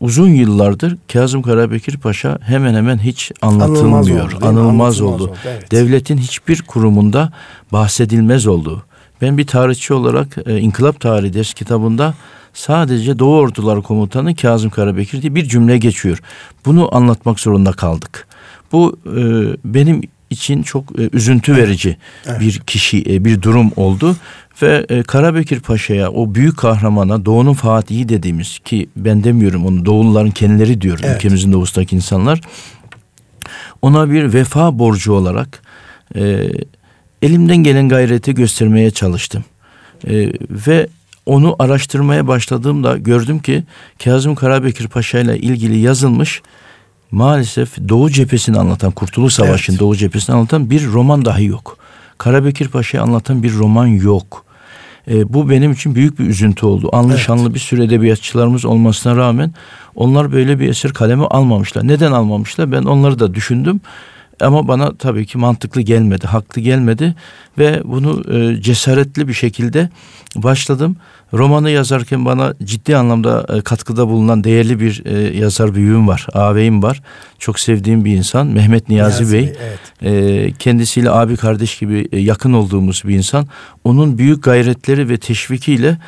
[0.00, 4.32] uzun yıllardır Kazım Karabekir Paşa hemen hemen hiç anlatılmıyor.
[4.32, 4.46] Anılmaz oldu.
[4.46, 5.22] Anılmaz oldu.
[5.22, 5.70] oldu evet.
[5.70, 7.32] Devletin hiçbir kurumunda
[7.72, 8.84] bahsedilmez oldu.
[9.22, 12.14] Ben bir tarihçi olarak e, İnkılap Tarihi ders kitabında
[12.54, 16.18] sadece Doğu Orduları Komutanı Kazım Karabekir diye bir cümle geçiyor.
[16.64, 18.26] Bunu anlatmak zorunda kaldık.
[18.72, 19.20] Bu e,
[19.64, 21.96] benim için çok e, üzüntü verici
[22.26, 22.40] evet.
[22.40, 24.16] bir kişi, e, bir durum oldu.
[24.62, 30.30] Ve e, Karabekir Paşa'ya o büyük kahramana Doğu'nun Fatihi dediğimiz ki ben demiyorum onu Doğuluların
[30.30, 31.16] kendileri diyor evet.
[31.16, 32.40] ülkemizin doğusundaki insanlar.
[33.82, 35.62] Ona bir vefa borcu olarak
[36.16, 36.50] e,
[37.22, 39.44] elimden gelen gayreti göstermeye çalıştım.
[40.06, 40.88] E, ve
[41.26, 43.64] onu araştırmaya başladığımda gördüm ki
[44.04, 46.42] Kazım Karabekir Paşa ile ilgili yazılmış
[47.10, 49.80] maalesef Doğu cephesini anlatan, Kurtuluş Savaşı'nın evet.
[49.80, 51.78] Doğu cephesini anlatan bir roman dahi yok.
[52.18, 54.44] Karabekir Paşa'yı anlatan bir roman yok.
[55.08, 56.88] E, bu benim için büyük bir üzüntü oldu.
[56.92, 57.22] Anlı evet.
[57.22, 59.54] şanlı bir sürü edebiyatçılarımız olmasına rağmen
[59.94, 61.88] onlar böyle bir eser kalemi almamışlar.
[61.88, 62.72] Neden almamışlar?
[62.72, 63.80] Ben onları da düşündüm.
[64.40, 67.14] Ama bana tabii ki mantıklı gelmedi, haklı gelmedi
[67.58, 69.88] ve bunu e, cesaretli bir şekilde
[70.36, 70.96] başladım.
[71.32, 76.82] Romanı yazarken bana ciddi anlamda e, katkıda bulunan değerli bir e, yazar büyüğüm var, ağabeyim
[76.82, 77.02] var.
[77.38, 79.42] Çok sevdiğim bir insan Mehmet Niyazi, Niyazi Bey.
[79.42, 79.78] Bey evet.
[80.02, 83.46] e, kendisiyle abi kardeş gibi e, yakın olduğumuz bir insan.
[83.84, 85.98] Onun büyük gayretleri ve teşvikiyle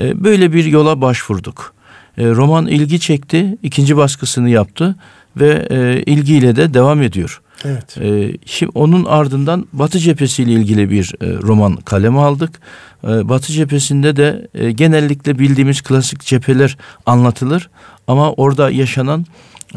[0.00, 1.74] e, böyle bir yola başvurduk.
[2.18, 4.96] E, roman ilgi çekti, ikinci baskısını yaptı
[5.36, 7.40] ve e, ilgiyle de devam ediyor.
[7.64, 7.98] Evet.
[7.98, 12.60] E, şimdi onun ardından Batı cephesiyle ilgili bir e, roman kaleme aldık.
[13.04, 17.70] E, Batı cephesinde de e, genellikle bildiğimiz klasik cepheler anlatılır
[18.06, 19.26] ama orada yaşanan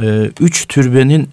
[0.02, 1.30] e, üç türbenin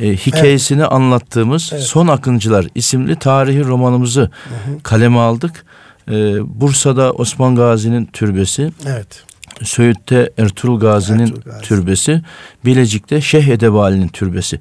[0.00, 0.92] e, hikayesini evet.
[0.92, 1.84] anlattığımız evet.
[1.84, 4.82] Son Akıncılar isimli tarihi romanımızı hı hı.
[4.82, 5.64] kaleme aldık.
[6.08, 6.12] E,
[6.60, 8.72] Bursa'da Osman Gazi'nin türbesi.
[8.86, 9.24] Evet.
[9.62, 11.62] Söğüt'te Ertuğrul Gazi'nin Ertuğrul Gazi.
[11.62, 12.22] türbesi,
[12.64, 14.60] Bilecik'te Şeyh Edebali'nin türbesi.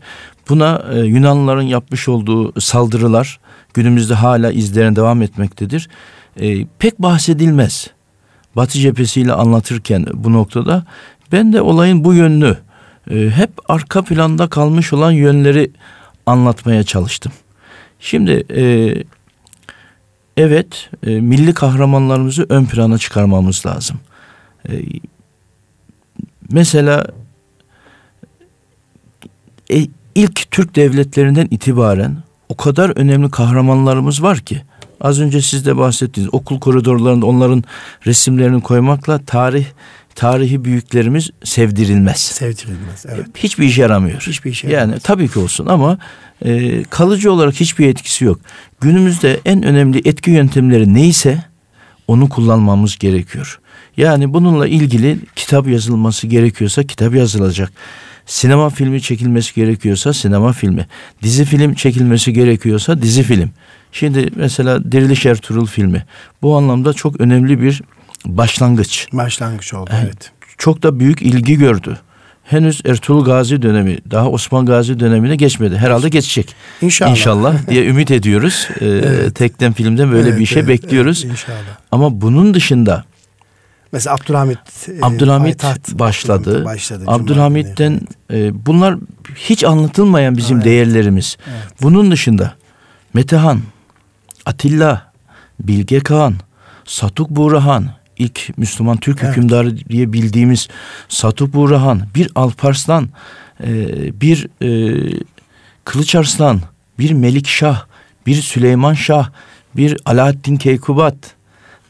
[0.50, 3.40] Buna e, Yunanlıların yapmış olduğu saldırılar
[3.74, 5.90] günümüzde hala izlerine devam etmektedir.
[6.40, 7.88] E, pek bahsedilmez.
[8.56, 10.86] Batı cephesiyle anlatırken bu noktada
[11.32, 12.58] ben de olayın bu yönünü
[13.12, 15.72] e, hep arka planda kalmış olan yönleri
[16.26, 17.32] anlatmaya çalıştım.
[18.00, 18.94] Şimdi e,
[20.38, 24.00] evet e, milli kahramanlarımızı ön plana çıkarmamız lazım.
[24.70, 24.74] E,
[26.52, 27.08] mesela
[29.72, 32.18] e, ilk Türk devletlerinden itibaren
[32.50, 34.62] o kadar önemli kahramanlarımız var ki
[35.02, 37.64] az önce siz de bahsettiğiniz okul koridorlarında onların
[38.06, 39.66] resimlerini koymakla tarih
[40.16, 42.18] tarihi büyüklerimiz sevdirilmez.
[42.18, 43.06] Sevdirilmez.
[43.10, 43.26] Evet.
[43.36, 44.22] Hiçbir işe yaramıyor.
[44.22, 44.90] Hiçbir işe yaramaz.
[44.90, 45.98] Yani tabii ki olsun ama
[46.46, 48.40] e, kalıcı olarak hiçbir etkisi yok.
[48.82, 51.44] Günümüzde en önemli etki yöntemleri neyse
[52.14, 53.60] onu kullanmamız gerekiyor.
[53.98, 57.72] Yani bununla ilgili kitap yazılması gerekiyorsa kitap yazılacak.
[58.26, 60.88] Sinema filmi çekilmesi gerekiyorsa sinema filmi.
[61.24, 63.52] Dizi film çekilmesi gerekiyorsa dizi film.
[63.92, 66.06] Şimdi mesela Diriliş Ertuğrul filmi.
[66.42, 67.82] Bu anlamda çok önemli bir
[68.26, 69.08] başlangıç.
[69.14, 70.32] Başlangıç oldu evet.
[70.58, 72.00] Çok da büyük ilgi gördü.
[72.44, 75.78] Henüz Ertuğrul Gazi dönemi, daha Osman Gazi dönemine geçmedi.
[75.78, 76.56] Herhalde geçecek.
[76.82, 77.12] İnşallah.
[77.12, 78.68] İnşallah diye ümit ediyoruz.
[78.82, 79.36] Ee, evet.
[79.36, 81.22] Tekten filmden böyle evet, bir işe evet, bekliyoruz.
[81.26, 81.58] Evet, inşallah.
[81.92, 83.04] Ama bunun dışında
[83.92, 86.66] Mesela Abdülhamit e, Abdülhamit başladı.
[86.66, 87.04] başladı.
[87.08, 88.96] Abdülhamit'ten e, bunlar
[89.36, 90.66] hiç anlatılmayan bizim evet.
[90.66, 91.38] değerlerimiz.
[91.50, 91.64] Evet.
[91.82, 92.54] Bunun dışında
[93.14, 93.62] Metehan,
[94.46, 95.12] Atilla,
[95.60, 96.36] Bilge Kağan,
[96.86, 99.32] Satuk Burhan, ilk Müslüman Türk evet.
[99.32, 100.68] hükümdarı diye bildiğimiz
[101.10, 103.10] Satuk Burhan, bir Alparslan,
[103.64, 103.72] e,
[104.22, 105.24] bir e,
[105.86, 106.62] Kılıç Arslan,
[107.00, 107.86] bir Melik Şah,
[108.26, 109.30] bir Süleyman Şah,
[109.76, 111.16] bir Alaaddin Keykubat,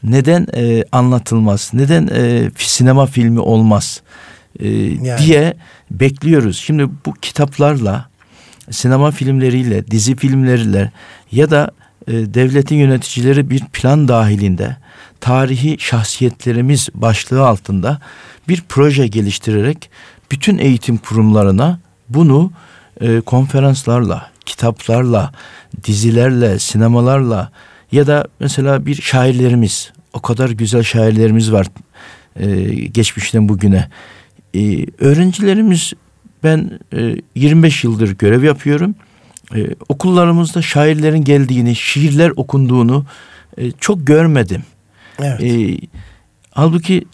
[0.02, 1.70] neden e, anlatılmaz?
[1.74, 4.02] Neden e, sinema filmi olmaz?
[4.60, 5.18] E, yani.
[5.18, 5.54] diye
[5.90, 6.58] bekliyoruz.
[6.58, 8.08] Şimdi bu kitaplarla,
[8.70, 10.92] sinema filmleriyle, dizi filmleriyle
[11.32, 11.70] ya da
[12.08, 14.76] e, devletin yöneticileri bir plan dahilinde
[15.24, 18.00] tarihi şahsiyetlerimiz başlığı altında
[18.48, 19.90] bir proje geliştirerek
[20.30, 22.52] bütün eğitim kurumlarına bunu
[23.00, 25.32] e, konferanslarla, kitaplarla,
[25.84, 27.50] dizilerle, sinemalarla
[27.92, 31.66] ya da mesela bir şairlerimiz, o kadar güzel şairlerimiz var
[32.36, 33.88] e, geçmişten bugüne.
[34.54, 35.92] E, öğrencilerimiz
[36.42, 38.94] ben e, 25 yıldır görev yapıyorum.
[39.54, 43.06] E, okullarımızda şairlerin geldiğini, şiirler okunduğunu
[43.58, 44.62] e, çok görmedim.
[45.18, 45.42] Evet.
[45.42, 45.78] E,
[46.50, 47.04] halbuki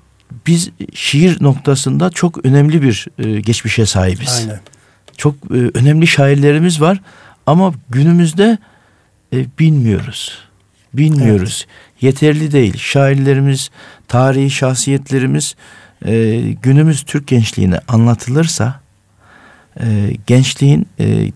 [0.46, 4.38] biz şiir noktasında çok önemli bir e, geçmişe sahibiz.
[4.40, 4.60] Aynen.
[5.16, 7.00] Çok e, önemli şairlerimiz var
[7.46, 8.58] ama günümüzde
[9.32, 10.38] e, bilmiyoruz.
[10.94, 11.66] Bilmiyoruz.
[11.66, 12.02] Evet.
[12.02, 12.78] Yeterli değil.
[12.78, 13.70] Şairlerimiz,
[14.08, 15.54] tarihi şahsiyetlerimiz
[16.04, 18.80] e, günümüz Türk gençliğine anlatılırsa
[19.80, 21.32] e, gençliğin e,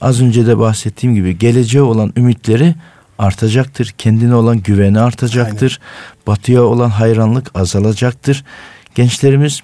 [0.00, 2.74] az önce de bahsettiğim gibi geleceğe olan ümitleri
[3.18, 3.94] artacaktır.
[3.98, 5.80] Kendine olan güveni artacaktır.
[5.80, 6.26] Aynen.
[6.26, 8.44] Batıya olan hayranlık azalacaktır.
[8.94, 9.62] Gençlerimiz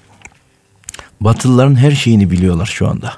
[1.25, 3.13] Batılıların her şeyini biliyorlar şu anda.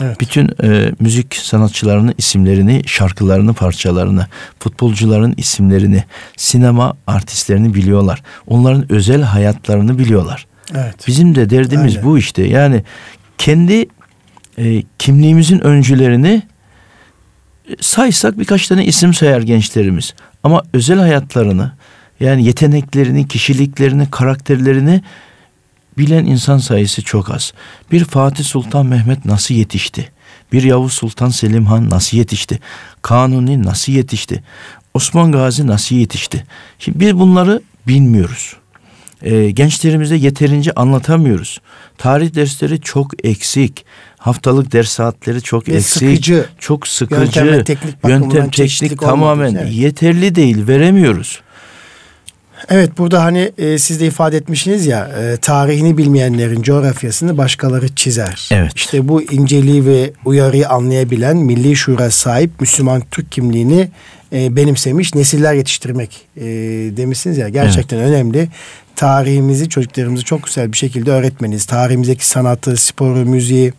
[0.00, 0.20] Evet.
[0.20, 4.26] Bütün e, müzik sanatçılarının isimlerini, şarkılarını, parçalarını,
[4.58, 6.04] futbolcuların isimlerini,
[6.36, 8.22] sinema artistlerini biliyorlar.
[8.46, 10.46] Onların özel hayatlarını biliyorlar.
[10.74, 10.94] Evet.
[11.06, 12.08] Bizim de derdimiz Aynen.
[12.08, 12.42] bu işte.
[12.42, 12.82] Yani
[13.38, 13.86] kendi
[14.58, 16.42] e, kimliğimizin öncülerini
[17.80, 20.14] saysak birkaç tane isim sayar gençlerimiz.
[20.42, 21.72] Ama özel hayatlarını
[22.20, 25.02] yani yeteneklerini, kişiliklerini, karakterlerini
[25.98, 27.52] bilen insan sayısı çok az.
[27.92, 30.08] Bir Fatih Sultan Mehmet nasıl yetişti?
[30.52, 32.58] Bir Yavuz Sultan Selim Han nasıl yetişti?
[33.02, 34.42] Kanuni nasıl yetişti?
[34.94, 36.44] Osman Gazi nasıl yetişti?
[36.78, 38.56] Şimdi biz bunları bilmiyoruz.
[39.22, 41.60] Ee, gençlerimize yeterince anlatamıyoruz.
[41.98, 43.84] Tarih dersleri çok eksik.
[44.22, 45.92] Haftalık ders saatleri çok Ve eksik.
[45.92, 46.46] Sıkıcı.
[46.58, 47.40] Çok sıkıcı.
[47.40, 49.72] Yöntem teknik, yöntem teknik tamamen evet.
[49.72, 50.66] yeterli değil.
[50.66, 51.40] Veremiyoruz.
[52.68, 58.48] Evet burada hani e, siz de ifade etmişsiniz ya e, tarihini bilmeyenlerin coğrafyasını başkaları çizer.
[58.52, 58.72] Evet.
[58.76, 63.88] İşte bu inceliği ve uyarıyı anlayabilen milli şura sahip Müslüman Türk kimliğini
[64.32, 66.42] e, benimsemiş nesiller yetiştirmek e,
[66.96, 68.08] demişsiniz ya gerçekten evet.
[68.08, 68.48] önemli
[68.96, 71.64] tarihimizi çocuklarımızı çok güzel bir şekilde öğretmeniz.
[71.64, 73.72] Tarihimizdeki sanatı, sporu, müziği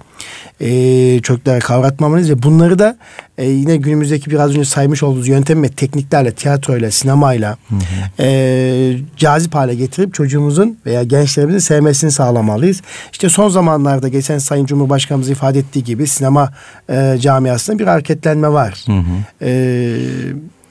[0.62, 2.98] e, çocuklara kavratmamız ve bunları da
[3.38, 8.24] e, yine günümüzdeki biraz önce saymış olduğunuz yöntem ve tekniklerle, tiyatroyla, sinemayla hı hı.
[8.24, 12.82] E, cazip hale getirip çocuğumuzun veya gençlerimizin sevmesini sağlamalıyız.
[13.12, 16.54] İşte son zamanlarda geçen Sayın Cumhurbaşkanımız ifade ettiği gibi sinema
[16.90, 18.84] e, camiasında bir hareketlenme var.
[18.86, 19.46] Hı hı.
[19.46, 19.96] E,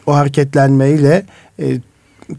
[0.06, 1.22] o hareketlenmeyle
[1.58, 1.64] e,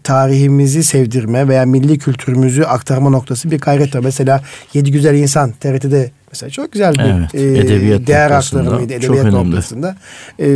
[0.04, 4.02] tarihimizi sevdirme veya milli kültürümüzü aktarma noktası bir gayret var.
[4.04, 4.42] Mesela
[4.74, 9.34] Yedi Güzel İnsan TRT'de Mesela çok güzel bir evet, e, edebiyat değer aktarımıydı edebiyat çok
[9.34, 9.96] noktasında.
[10.40, 10.48] E,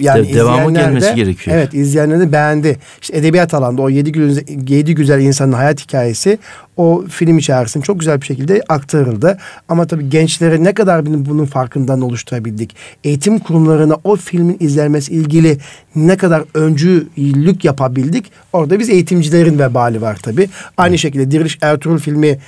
[0.00, 1.56] yani de, devamı gelmesi de, gerekiyor.
[1.56, 2.78] Evet izleyenler de beğendi.
[3.02, 6.38] İşte edebiyat alanda o yedi güzel, yedi güzel insanın hayat hikayesi
[6.76, 9.38] o film içerisinde çok güzel bir şekilde aktarıldı.
[9.68, 12.76] Ama tabii gençlere ne kadar bunun farkından oluşturabildik.
[13.04, 15.58] Eğitim kurumlarına o filmin izlenmesi ilgili
[15.96, 18.32] ne kadar öncülük yapabildik.
[18.52, 20.48] Orada biz eğitimcilerin vebali var tabii.
[20.76, 22.38] Aynı şekilde Diriliş Ertuğrul filmi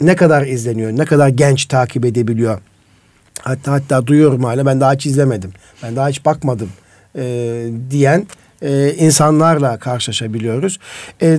[0.00, 2.60] ne kadar izleniyor, ne kadar genç takip edebiliyor.
[3.40, 5.52] Hatta hatta duyuyorum hala ben daha hiç izlemedim.
[5.82, 6.68] Ben daha hiç bakmadım
[7.16, 7.22] e,
[7.90, 8.26] diyen
[8.62, 10.78] e, insanlarla karşılaşabiliyoruz.
[11.22, 11.38] E,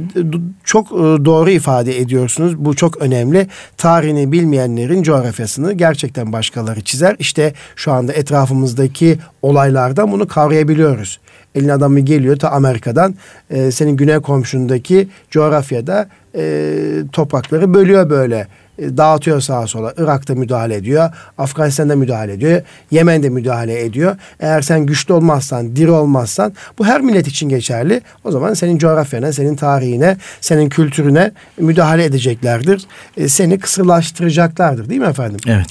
[0.64, 0.96] çok e,
[1.26, 2.58] doğru ifade ediyorsunuz.
[2.58, 3.48] Bu çok önemli.
[3.78, 7.16] Tarihini bilmeyenlerin coğrafyasını gerçekten başkaları çizer.
[7.20, 11.20] İşte şu anda etrafımızdaki olaylardan bunu kavrayabiliyoruz.
[11.56, 13.16] Elin adamı geliyor ta Amerika'dan
[13.50, 16.74] e, senin güney komşundaki coğrafyada e,
[17.12, 18.48] toprakları bölüyor böyle.
[18.80, 19.94] E, dağıtıyor sağa sola.
[19.98, 21.10] Irak'ta müdahale ediyor.
[21.38, 22.62] Afganistan'da müdahale ediyor.
[22.92, 24.16] Yemen'de müdahale ediyor.
[24.40, 28.02] Eğer sen güçlü olmazsan, diri olmazsan bu her millet için geçerli.
[28.24, 32.86] O zaman senin coğrafyana, senin tarihine, senin kültürüne müdahale edeceklerdir.
[33.18, 35.40] E, seni kısırlaştıracaklardır değil mi efendim?
[35.48, 35.68] Evet.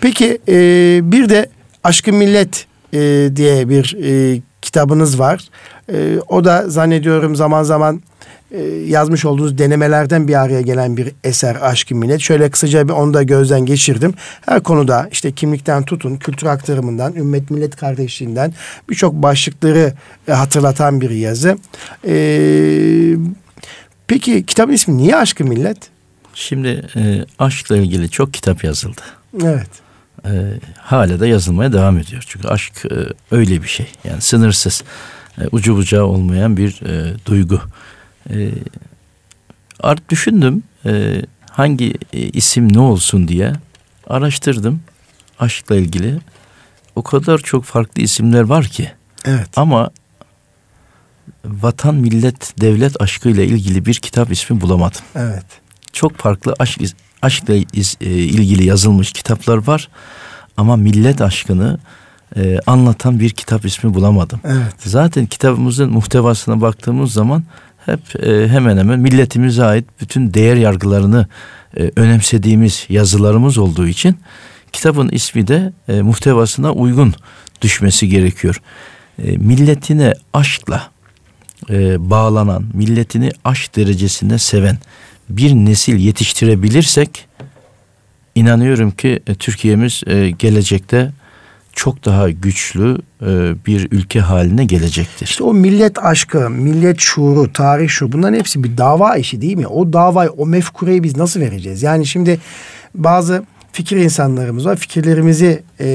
[0.00, 0.54] Peki e,
[1.12, 1.46] bir de
[1.84, 4.40] Aşkı Millet e, diye bir e,
[4.70, 5.44] kitabınız var.
[5.92, 8.02] E, o da zannediyorum zaman zaman
[8.50, 12.20] e, yazmış olduğunuz denemelerden bir araya gelen bir eser Aşk-ı Millet.
[12.20, 14.14] Şöyle kısaca bir onu da gözden geçirdim.
[14.40, 18.52] Her konuda işte kimlikten tutun, kültür aktarımından, ümmet millet kardeşliğinden
[18.90, 19.92] birçok başlıkları
[20.28, 21.58] e, hatırlatan bir yazı.
[22.06, 23.16] Ee,
[24.06, 25.78] peki kitabın ismi niye Aşk-ı Millet?
[26.34, 29.02] Şimdi e, aşkla ilgili çok kitap yazıldı.
[29.44, 29.89] Evet.
[30.24, 32.24] E, hala da yazılmaya devam ediyor.
[32.26, 32.94] Çünkü aşk e,
[33.30, 33.86] öyle bir şey.
[34.04, 34.84] Yani sınırsız,
[35.40, 37.60] e, ucu bucağı olmayan bir e, duygu.
[38.30, 38.50] E,
[39.80, 43.52] art düşündüm e, hangi e, isim ne olsun diye
[44.06, 44.82] araştırdım
[45.38, 46.18] aşkla ilgili.
[46.96, 48.90] O kadar çok farklı isimler var ki.
[49.24, 49.48] Evet.
[49.56, 49.90] Ama
[51.44, 55.00] vatan, millet, devlet aşkıyla ilgili bir kitap ismi bulamadım.
[55.14, 55.44] Evet.
[55.92, 56.82] Çok farklı aşk
[57.22, 57.60] aşkla e,
[58.10, 59.88] ilgili yazılmış kitaplar var
[60.56, 61.78] ama millet aşkını
[62.36, 64.40] e, anlatan bir kitap ismi bulamadım.
[64.44, 64.74] Evet.
[64.78, 67.44] Zaten kitabımızın muhtevasına baktığımız zaman
[67.86, 71.26] hep e, hemen hemen milletimize ait bütün değer yargılarını
[71.76, 74.16] e, önemsediğimiz yazılarımız olduğu için
[74.72, 77.14] kitabın ismi de e, muhtevasına uygun
[77.62, 78.62] düşmesi gerekiyor.
[79.24, 80.90] E, milletine aşkla
[81.70, 84.78] e, bağlanan, milletini aşk derecesinde seven
[85.36, 87.28] bir nesil yetiştirebilirsek
[88.34, 91.12] inanıyorum ki e, Türkiye'miz e, gelecekte
[91.72, 93.26] çok daha güçlü e,
[93.66, 95.26] bir ülke haline gelecektir.
[95.26, 99.66] İşte o millet aşkı, millet şuuru, tarih şuuru bunların hepsi bir dava işi değil mi?
[99.66, 101.82] O davayı, o mefkureyi biz nasıl vereceğiz?
[101.82, 102.40] Yani şimdi
[102.94, 104.76] bazı fikir insanlarımız var.
[104.76, 105.86] Fikirlerimizi e,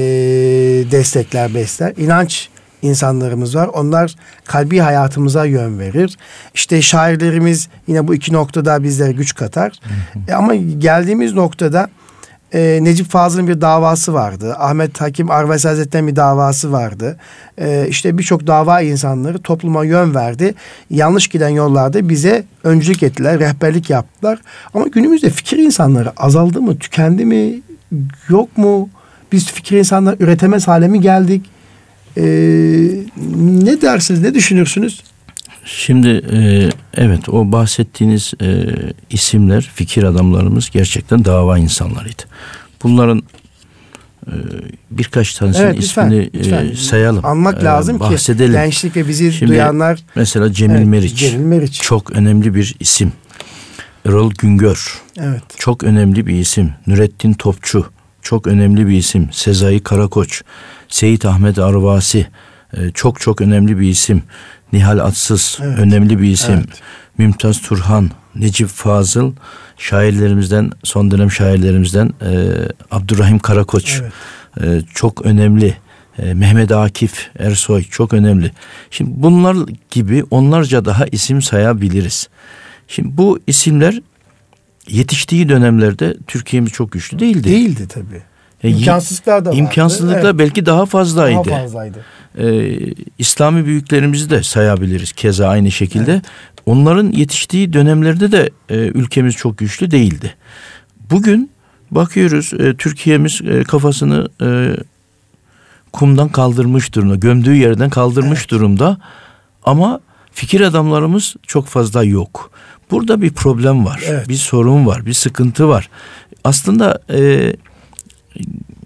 [0.90, 1.92] destekler, besler.
[1.96, 2.48] İnanç
[2.86, 3.66] insanlarımız var.
[3.66, 4.14] Onlar
[4.44, 6.16] kalbi hayatımıza yön verir.
[6.54, 9.72] İşte şairlerimiz yine bu iki noktada bizlere güç katar.
[10.28, 11.88] E, ama geldiğimiz noktada
[12.54, 14.54] e, Necip Fazıl'ın bir davası vardı.
[14.58, 17.16] Ahmet Hakim Arves Hazretleri'nin bir davası vardı.
[17.58, 20.54] E, işte birçok dava insanları topluma yön verdi.
[20.90, 24.38] Yanlış giden yollarda bize öncülük ettiler, rehberlik yaptılar.
[24.74, 27.60] Ama günümüzde fikir insanları azaldı mı, tükendi mi,
[28.28, 28.88] yok mu?
[29.32, 31.55] Biz fikir insanları üretemez hale mi geldik?
[32.16, 32.22] E,
[33.62, 35.02] ne dersiniz, ne düşünürsünüz?
[35.64, 38.66] Şimdi e, evet o bahsettiğiniz e,
[39.10, 42.22] isimler, fikir adamlarımız gerçekten dava insanlarıydı.
[42.82, 43.22] Bunların
[44.26, 44.34] e,
[44.90, 46.66] birkaç tanesinin evet, lütfen, ismini e, lütfen.
[46.66, 47.26] E, sayalım.
[47.26, 48.52] Anmak e, lazım bahsedelim.
[48.52, 50.00] ki gençlik ve bizi Şimdi, duyanlar.
[50.14, 51.16] Mesela Cemil evet, Meriç.
[51.16, 51.82] Cemil Meriç.
[51.82, 53.12] Çok önemli bir isim.
[54.06, 55.02] Erol Güngör.
[55.18, 55.42] Evet.
[55.56, 56.72] Çok önemli bir isim.
[56.86, 57.86] Nurettin Topçu.
[58.26, 59.28] Çok önemli bir isim.
[59.32, 60.42] Sezai Karakoç.
[60.88, 62.26] Seyit Ahmet Arvasi.
[62.76, 64.22] E, çok çok önemli bir isim.
[64.72, 65.78] Nihal Atsız evet.
[65.78, 66.54] önemli bir isim.
[66.54, 66.82] Evet.
[67.18, 69.32] Mümtaz Turhan, Necip Fazıl,
[69.78, 72.32] şairlerimizden, son dönem şairlerimizden e,
[72.90, 74.00] Abdurrahim Karakoç
[74.60, 74.84] evet.
[74.84, 75.76] e, çok önemli.
[76.18, 78.52] E, Mehmet Akif Ersoy çok önemli.
[78.90, 79.56] Şimdi bunlar
[79.90, 82.28] gibi onlarca daha isim sayabiliriz.
[82.88, 84.00] Şimdi bu isimler
[84.88, 87.48] yetiştiği dönemlerde Türkiye'miz çok güçlü değildi.
[87.48, 88.22] Değildi tabii.
[88.62, 89.58] E, İmkansızlıklar da vardı.
[89.58, 90.38] İmkansızlıklar evet.
[90.38, 91.50] belki daha fazlaydı.
[91.50, 91.98] Daha fazlaydı.
[92.38, 92.78] Ee,
[93.18, 96.12] İslami büyüklerimizi de sayabiliriz keza aynı şekilde.
[96.12, 96.24] Evet.
[96.66, 100.34] Onların yetiştiği dönemlerde de e, ülkemiz çok güçlü değildi.
[101.10, 101.50] Bugün
[101.90, 104.76] bakıyoruz e, Türkiye'miz e, kafasını e,
[105.92, 108.50] kumdan kaldırmış durumda, gömdüğü yerden kaldırmış evet.
[108.50, 108.98] durumda.
[109.64, 110.00] Ama
[110.32, 112.50] fikir adamlarımız çok fazla yok.
[112.90, 114.28] Burada bir problem var, evet.
[114.28, 115.90] bir sorun var, bir sıkıntı var.
[116.44, 117.52] Aslında e,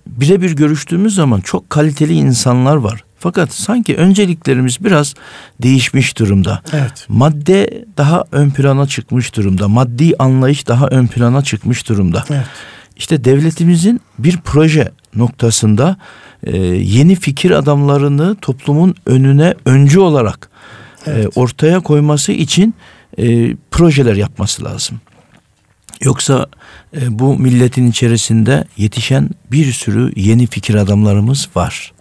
[0.06, 3.04] birebir görüştüğümüz zaman çok kaliteli insanlar var.
[3.18, 5.14] Fakat sanki önceliklerimiz biraz
[5.62, 6.62] değişmiş durumda.
[6.72, 7.06] Evet.
[7.08, 9.68] Madde daha ön plana çıkmış durumda.
[9.68, 12.24] Maddi anlayış daha ön plana çıkmış durumda.
[12.30, 12.46] Evet.
[12.96, 15.96] İşte devletimizin bir proje noktasında
[16.42, 20.50] e, yeni fikir adamlarını toplumun önüne öncü olarak
[21.06, 21.24] e, evet.
[21.24, 22.74] e, ortaya koyması için
[23.18, 25.00] e, projeler yapması lazım.
[26.00, 26.46] Yoksa
[26.96, 31.92] e, bu milletin içerisinde yetişen bir sürü yeni fikir adamlarımız var.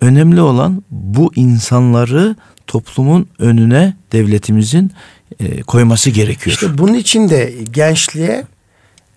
[0.00, 2.36] Önemli olan bu insanları
[2.66, 4.92] toplumun önüne devletimizin
[5.40, 6.54] e, koyması gerekiyor.
[6.54, 8.44] İşte bunun için de gençliğe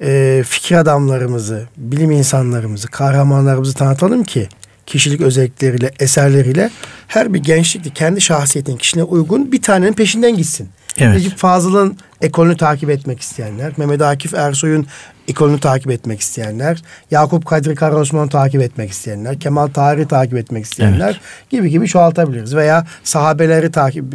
[0.01, 4.49] e, fikir adamlarımızı, bilim insanlarımızı, kahramanlarımızı tanıtalım ki
[4.89, 6.69] kişilik özellikleriyle, eserleriyle
[7.07, 10.69] her bir gençlikte kendi şahsiyetinin kişiliğine uygun bir tanenin peşinden gitsin.
[10.97, 11.15] Evet.
[11.15, 14.87] Necip Fazıl'ın ekolünü takip etmek isteyenler, Mehmet Akif Ersoy'un
[15.27, 21.09] ekolünü takip etmek isteyenler, Yakup Kadri Karaosman'ı takip etmek isteyenler, Kemal Tahir'i takip etmek isteyenler
[21.09, 21.49] evet.
[21.49, 22.55] gibi gibi çoğaltabiliriz.
[22.55, 24.05] Veya sahabeleri takip,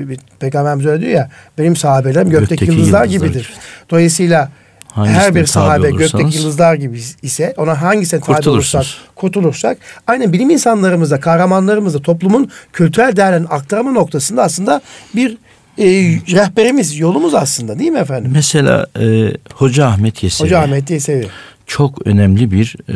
[0.40, 3.54] Peygamberimiz öyle diyor ya, benim sahabelerim gökteki, gökteki yıldızlar, yıldızlar gibidir.
[3.90, 4.50] Dolayısıyla
[4.94, 8.84] Hangisine her bir sahabe gökteki yıldızlar gibi ise ona hangisine tabi olursak
[9.14, 14.80] kurtulursak aynen bilim insanlarımızda kahramanlarımızda toplumun kültürel değerlerini aktarma noktasında aslında
[15.14, 15.36] bir
[15.78, 15.84] e,
[16.32, 18.30] rehberimiz, yolumuz aslında değil mi efendim?
[18.34, 20.46] Mesela e, Hoca Ahmet Yesevi.
[20.46, 21.26] Hoca Ahmet Yesevi.
[21.66, 22.94] Çok önemli bir e,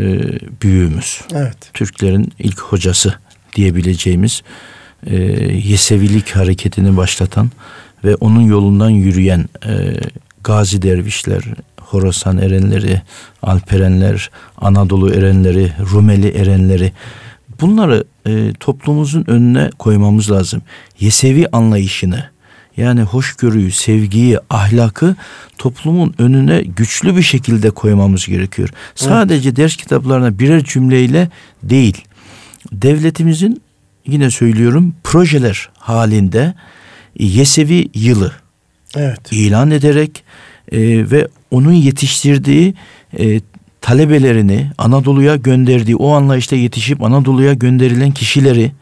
[0.62, 1.20] büyüğümüz.
[1.34, 1.56] Evet.
[1.74, 3.14] Türklerin ilk hocası
[3.54, 4.42] diyebileceğimiz
[5.06, 5.16] e,
[5.64, 7.50] Yesevilik hareketini başlatan
[8.04, 9.94] ve onun yolundan yürüyen e,
[10.44, 11.42] Gazi Dervişler,
[11.88, 13.02] Horasan erenleri,
[13.42, 16.92] Alperenler, Anadolu erenleri, Rumeli erenleri
[17.60, 20.62] bunları e, toplumumuzun önüne koymamız lazım.
[21.00, 22.24] Yesevi anlayışını,
[22.76, 25.16] yani hoşgörüyü, sevgiyi, ahlakı
[25.58, 28.68] toplumun önüne güçlü bir şekilde koymamız gerekiyor.
[28.94, 31.28] Sadece ders kitaplarına birer cümleyle
[31.62, 32.04] değil.
[32.72, 33.62] Devletimizin
[34.06, 36.54] yine söylüyorum projeler halinde
[37.18, 38.32] Yesevi yılı
[38.96, 39.32] evet.
[39.32, 40.24] ilan ederek
[40.72, 40.78] e,
[41.10, 42.74] ve onun yetiştirdiği
[43.18, 43.40] e,
[43.80, 48.72] talebelerini Anadolu'ya gönderdiği o anlayışta yetişip Anadolu'ya gönderilen kişileri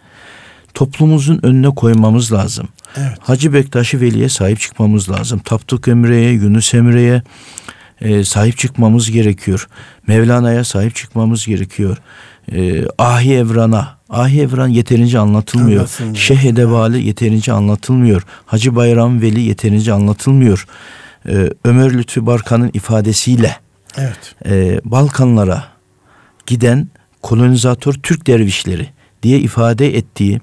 [0.75, 2.69] toplumumuzun önüne koymamız lazım.
[2.97, 3.19] Evet.
[3.21, 5.39] Hacı Bektaşi Veli'ye sahip çıkmamız lazım.
[5.39, 7.23] Tapduk Emre'ye, Yunus Emre'ye
[8.01, 9.69] e, sahip çıkmamız gerekiyor.
[10.07, 11.97] Mevlana'ya sahip çıkmamız gerekiyor.
[12.53, 15.81] E, Ahi Evran'a, Ahi Evran yeterince anlatılmıyor.
[15.81, 16.17] Anlatılmıyor.
[16.17, 18.23] Şeyh Edebali yeterince anlatılmıyor.
[18.47, 20.67] Hacı Bayram Veli yeterince anlatılmıyor.
[21.29, 23.57] E, Ömer Lütfü Barkan'ın ifadesiyle
[23.97, 24.35] evet.
[24.47, 25.65] e, Balkanlara
[26.47, 26.89] giden
[27.23, 28.89] kolonizatör Türk dervişleri
[29.23, 30.41] diye ifade ettiği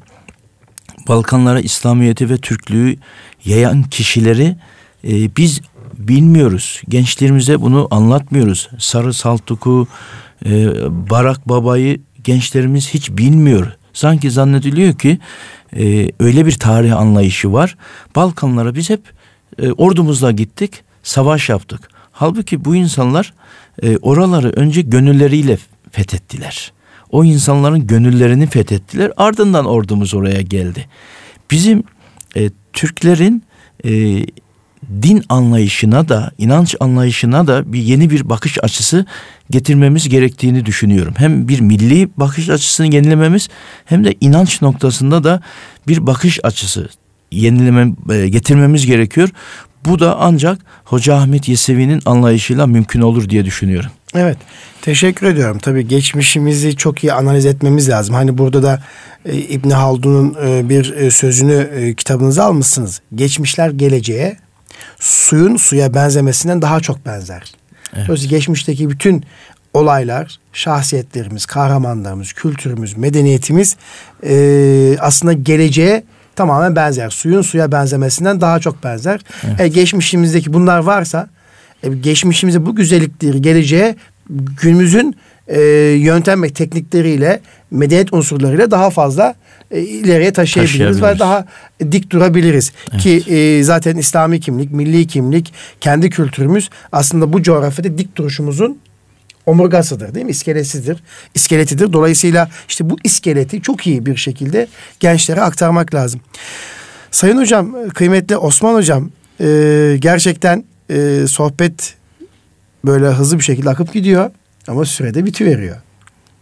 [1.07, 2.95] Balkanlara İslamiyeti ve Türklüğü
[3.45, 4.55] yayan kişileri
[5.07, 5.61] e, biz
[5.97, 6.81] bilmiyoruz.
[6.89, 8.69] Gençlerimize bunu anlatmıyoruz.
[8.79, 9.87] Sarı Saltuk'u,
[10.45, 10.67] e,
[11.09, 13.71] Barak Baba'yı gençlerimiz hiç bilmiyor.
[13.93, 15.19] Sanki zannediliyor ki
[15.77, 17.77] e, öyle bir tarih anlayışı var.
[18.15, 19.01] Balkanlara biz hep
[19.61, 21.89] e, ordumuzla gittik, savaş yaptık.
[22.11, 23.33] Halbuki bu insanlar
[23.83, 25.57] e, oraları önce gönülleriyle
[25.91, 26.71] fethettiler.
[27.11, 29.11] O insanların gönüllerini fethettiler.
[29.17, 30.87] Ardından ordumuz oraya geldi.
[31.51, 31.83] Bizim
[32.35, 33.43] e, Türklerin
[33.85, 34.25] e,
[35.01, 39.05] din anlayışına da inanç anlayışına da bir yeni bir bakış açısı
[39.49, 41.13] getirmemiz gerektiğini düşünüyorum.
[41.17, 43.49] Hem bir milli bakış açısını yenilememiz
[43.85, 45.41] hem de inanç noktasında da
[45.87, 46.89] bir bakış açısı
[47.41, 49.29] yenileme e, getirmemiz gerekiyor.
[49.85, 53.89] Bu da ancak Hoca Ahmet Yesevi'nin anlayışıyla mümkün olur diye düşünüyorum.
[54.15, 54.37] Evet.
[54.81, 55.59] Teşekkür ediyorum.
[55.59, 58.15] Tabii geçmişimizi çok iyi analiz etmemiz lazım.
[58.15, 58.83] Hani burada da
[59.25, 63.01] e, İbn Haldun'un e, bir e, sözünü e, kitabınıza almışsınız.
[63.15, 64.37] Geçmişler geleceğe,
[64.99, 67.53] suyun suya benzemesinden daha çok benzer.
[67.95, 68.07] Evet.
[68.07, 69.23] Dolayısıyla geçmişteki bütün
[69.73, 73.75] olaylar, şahsiyetlerimiz, kahramanlarımız, kültürümüz, medeniyetimiz
[74.23, 76.03] e, aslında geleceğe
[76.35, 77.09] tamamen benzer.
[77.09, 79.21] Suyun suya benzemesinden daha çok benzer.
[79.47, 79.59] Evet.
[79.61, 81.27] E, geçmişimizdeki bunlar varsa
[81.83, 83.95] e, geçmişimize bu güzellikleri geleceğe
[84.61, 85.15] günümüzün
[85.47, 85.61] e,
[85.99, 87.39] yöntem ve teknikleriyle
[87.71, 89.35] medeniyet unsurlarıyla daha fazla
[89.71, 91.45] e, ileriye taşıyabiliriz ve daha
[91.91, 92.71] dik durabiliriz.
[92.91, 93.01] Evet.
[93.01, 98.77] Ki e, zaten İslami kimlik, milli kimlik, kendi kültürümüz aslında bu coğrafyada dik duruşumuzun
[99.45, 100.31] omurgasıdır değil mi?
[100.31, 101.03] İskelesidir,
[101.35, 101.93] iskeletidir.
[101.93, 104.67] Dolayısıyla işte bu iskeleti çok iyi bir şekilde
[104.99, 106.21] gençlere aktarmak lazım.
[107.11, 109.09] Sayın hocam, kıymetli Osman hocam,
[109.41, 111.95] e, gerçekten e, sohbet
[112.85, 114.31] böyle hızlı bir şekilde akıp gidiyor
[114.67, 115.77] ama sürede veriyor.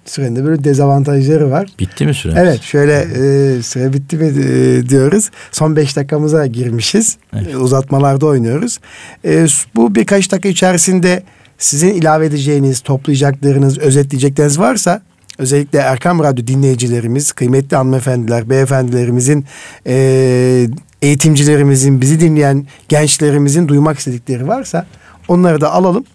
[0.05, 1.69] Sürenin de böyle dezavantajları var.
[1.79, 2.33] Bitti mi süre?
[2.37, 5.29] Evet şöyle e, süre bitti mi e, diyoruz.
[5.51, 7.17] Son beş dakikamıza girmişiz.
[7.33, 7.53] Evet.
[7.53, 8.79] E, uzatmalarda oynuyoruz.
[9.25, 9.45] E,
[9.75, 11.23] bu birkaç dakika içerisinde
[11.61, 15.01] sizin ilave edeceğiniz, toplayacaklarınız, özetleyecekleriniz varsa
[15.37, 19.45] özellikle Erkam Radyo dinleyicilerimiz, kıymetli hanımefendiler, beyefendilerimizin,
[19.87, 20.67] e,
[21.01, 24.85] eğitimcilerimizin, bizi dinleyen gençlerimizin duymak istedikleri varsa
[25.27, 26.05] onları da alalım.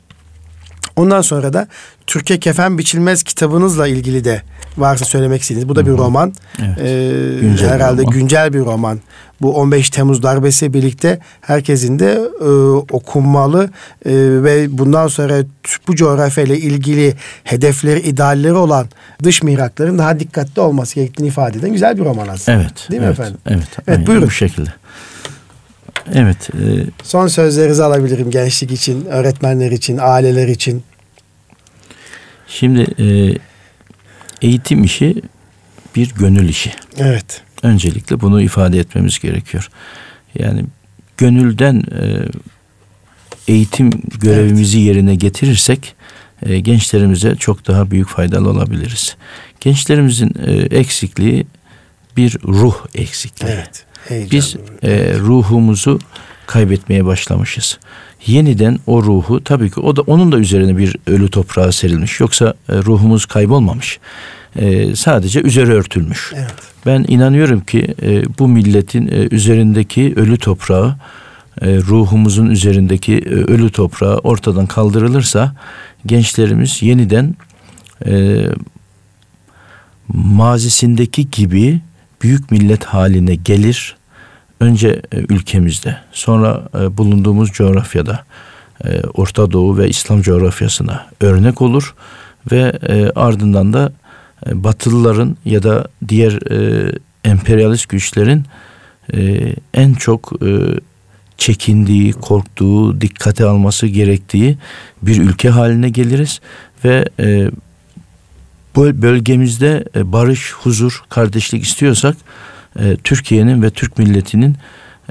[0.97, 1.69] Ondan sonra da
[2.07, 4.43] Türkiye Kefen Biçilmez kitabınızla ilgili de
[4.77, 5.69] varsa söylemek istediğiniz.
[5.69, 6.35] Bu da bir roman.
[6.59, 6.79] Evet.
[6.79, 8.19] Ee, güncel herhalde bir roman.
[8.19, 9.01] güncel bir roman.
[9.43, 12.49] Bu 15 Temmuz darbesi birlikte herkesin de e,
[12.95, 13.71] okunmalı
[14.07, 15.35] e, ve bundan sonra
[15.89, 17.15] bu coğrafyayla ilgili
[17.45, 18.87] hedefleri, idealleri olan
[19.23, 22.59] dış mihrakların daha dikkatli olması gerektiğini ifade eden güzel bir roman aslında.
[22.59, 22.87] Evet.
[22.91, 23.41] Değil evet, mi efendim?
[23.47, 23.69] Evet.
[23.89, 24.27] Evet, buyurun.
[24.27, 24.71] Bu şekilde.
[26.15, 26.51] Evet.
[26.55, 26.87] E...
[27.03, 30.83] Son sözlerinizi alabilirim gençlik için, öğretmenler için, aileler için.
[32.49, 33.07] Şimdi e,
[34.43, 35.23] eğitim işi
[35.97, 36.73] bir gönül işi.
[36.99, 37.43] Evet.
[37.67, 39.71] Öncelikle bunu ifade etmemiz gerekiyor.
[40.39, 40.65] Yani
[41.17, 42.29] gönülden e,
[43.49, 43.91] eğitim
[44.21, 44.87] görevimizi evet.
[44.87, 45.95] yerine getirirsek
[46.43, 49.17] e, gençlerimize çok daha büyük faydalı olabiliriz.
[49.61, 51.47] Gençlerimizin e, eksikliği
[52.17, 53.53] bir ruh eksikliği.
[53.53, 53.85] Evet.
[54.09, 54.31] Heyecan.
[54.31, 55.99] Biz e, ruhumuzu
[56.47, 57.79] kaybetmeye başlamışız.
[58.27, 62.21] Yeniden o ruhu tabii ki o da onun da üzerine bir ölü toprağa serilmiş.
[62.21, 63.99] Yoksa e, ruhumuz kaybolmamış.
[64.57, 66.33] E, sadece üzeri örtülmüş.
[66.37, 66.55] Evet.
[66.87, 70.97] Ben inanıyorum ki e, bu milletin e, üzerindeki ölü toprağı
[71.61, 75.55] e, ruhumuzun üzerindeki e, ölü toprağı ortadan kaldırılırsa
[76.07, 77.35] gençlerimiz yeniden
[78.07, 78.45] e,
[80.09, 81.81] mazisindeki gibi
[82.23, 83.97] büyük millet haline gelir
[84.61, 88.25] önce e, ülkemizde sonra e, bulunduğumuz coğrafyada
[88.85, 91.95] e, Orta Doğu ve İslam coğrafyasına örnek olur
[92.53, 92.73] ve
[93.15, 93.93] ardından da
[94.53, 96.39] Batılıların ya da diğer
[97.25, 98.45] emperyalist güçlerin
[99.75, 100.33] en çok
[101.39, 104.59] çekindiği, korktuğu, dikkate alması gerektiği
[105.03, 106.41] bir ülke haline geliriz
[106.85, 107.05] ve
[108.77, 112.17] bu bölgemizde barış, huzur, kardeşlik istiyorsak
[112.79, 114.57] e, Türkiye'nin ve Türk milletinin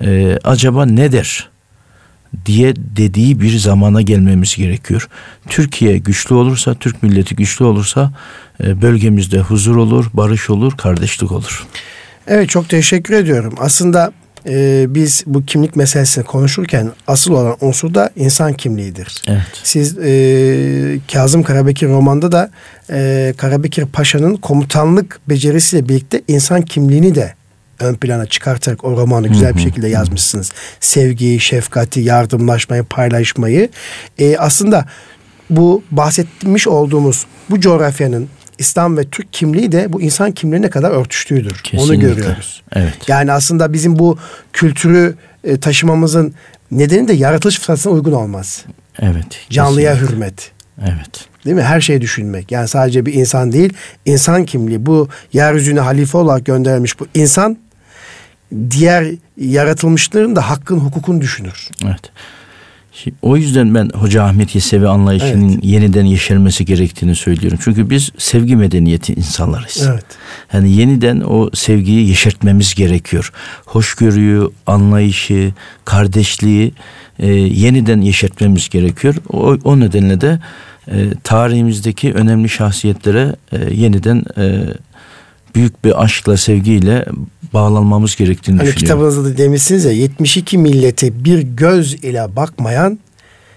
[0.01, 1.49] e, acaba ne der
[2.45, 5.09] diye dediği bir zamana gelmemiz gerekiyor.
[5.47, 8.11] Türkiye güçlü olursa, Türk milleti güçlü olursa
[8.63, 11.67] e, bölgemizde huzur olur, barış olur, kardeşlik olur.
[12.27, 13.55] Evet çok teşekkür ediyorum.
[13.59, 14.11] Aslında
[14.49, 19.21] e, biz bu kimlik meselesini konuşurken asıl olan unsur da insan kimliğidir.
[19.27, 19.41] Evet.
[19.63, 22.49] Siz e, Kazım Karabekir romanda da
[22.91, 27.33] e, Karabekir Paşa'nın komutanlık becerisiyle birlikte insan kimliğini de
[27.80, 30.51] ön plana çıkartarak o romanı güzel bir şekilde yazmışsınız.
[30.80, 33.69] Sevgiyi, şefkati, yardımlaşmayı, paylaşmayı.
[34.17, 34.86] E, aslında
[35.49, 41.59] bu bahsetmiş olduğumuz bu coğrafyanın İslam ve Türk kimliği de bu insan kimliğine kadar örtüştüğüdür.
[41.63, 41.84] Kesinlikle.
[41.84, 42.63] Onu görüyoruz.
[42.73, 42.93] Evet.
[43.07, 44.17] Yani aslında bizim bu
[44.53, 46.34] kültürü e, taşımamızın
[46.71, 48.65] nedeni de yaratılış fıtratına uygun olmaz.
[48.99, 49.26] Evet.
[49.49, 50.15] Canlıya kesinlikle.
[50.15, 50.51] hürmet.
[50.82, 51.28] Evet.
[51.45, 51.63] Değil mi?
[51.63, 52.51] Her şeyi düşünmek.
[52.51, 53.73] Yani sadece bir insan değil,
[54.05, 54.86] insan kimliği.
[54.86, 57.57] Bu yeryüzüne halife olarak gönderilmiş bu insan
[58.70, 59.06] diğer
[59.38, 61.70] yaratılmışların da hakkın, hukukun düşünür.
[61.86, 62.12] Evet.
[63.22, 65.66] O yüzden ben Hoca Ahmet Yesevi anlayışının evet.
[65.66, 67.60] yeniden yeşermesi gerektiğini söylüyorum.
[67.62, 69.88] Çünkü biz sevgi medeniyeti insanlarız.
[69.91, 70.06] Evet.
[70.53, 73.32] Yani yeniden o sevgiyi yeşertmemiz gerekiyor.
[73.66, 75.53] Hoşgörüyü, anlayışı,
[75.86, 76.74] kardeşliği
[77.20, 79.16] e, yeniden yeşertmemiz gerekiyor.
[79.30, 80.39] O, o nedenle de
[80.88, 84.64] e, tarihimizdeki önemli şahsiyetlere e, yeniden e,
[85.56, 87.06] büyük bir aşkla, sevgiyle
[87.54, 88.88] bağlanmamız gerektiğini hani düşünüyorum.
[88.88, 93.00] Kitabınızda da demişsiniz ya 72 millete bir göz ile bakmayan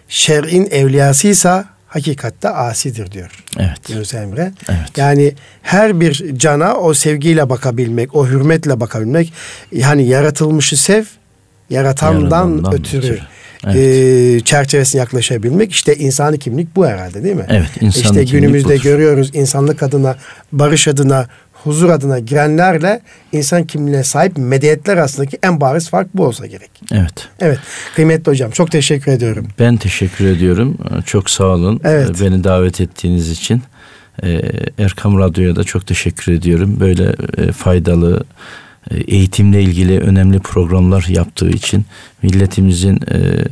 [0.09, 3.45] şer'in evliyasıysa hakikatte asidir diyor.
[3.59, 3.91] Evet.
[3.91, 4.53] Yunus Emre.
[4.69, 4.97] Evet.
[4.97, 9.33] Yani her bir cana o sevgiyle bakabilmek, o hürmetle bakabilmek,
[9.73, 11.05] yani yaratılmışı sev,
[11.71, 12.99] yaratandan, yaratandan ötürü.
[12.99, 13.21] ötürü.
[13.65, 13.77] Evet.
[13.77, 17.47] E, çerçevesine yaklaşabilmek işte insani kimlik bu herhalde değil mi?
[17.49, 17.71] Evet.
[17.81, 18.83] İnsani işte günümüzde budur.
[18.83, 20.17] görüyoruz insanlık adına,
[20.53, 21.27] barış adına,
[21.65, 23.01] huzur adına girenlerle
[23.33, 26.71] insan kimliğine sahip medeniyetler arasındaki en bariz fark bu olsa gerek.
[26.93, 27.29] Evet.
[27.41, 27.59] Evet.
[27.95, 29.47] Kıymetli hocam çok teşekkür ediyorum.
[29.59, 30.79] Ben teşekkür ediyorum.
[31.07, 31.81] Çok sağ olun.
[31.85, 32.21] Evet.
[32.21, 33.63] Beni davet ettiğiniz için.
[34.23, 34.43] Ee,
[34.79, 36.81] Erkam Radyo'ya da çok teşekkür ediyorum.
[36.81, 38.25] Böyle e, faydalı
[38.91, 41.85] e, eğitimle ilgili önemli programlar yaptığı için
[42.23, 43.45] milletimizin e,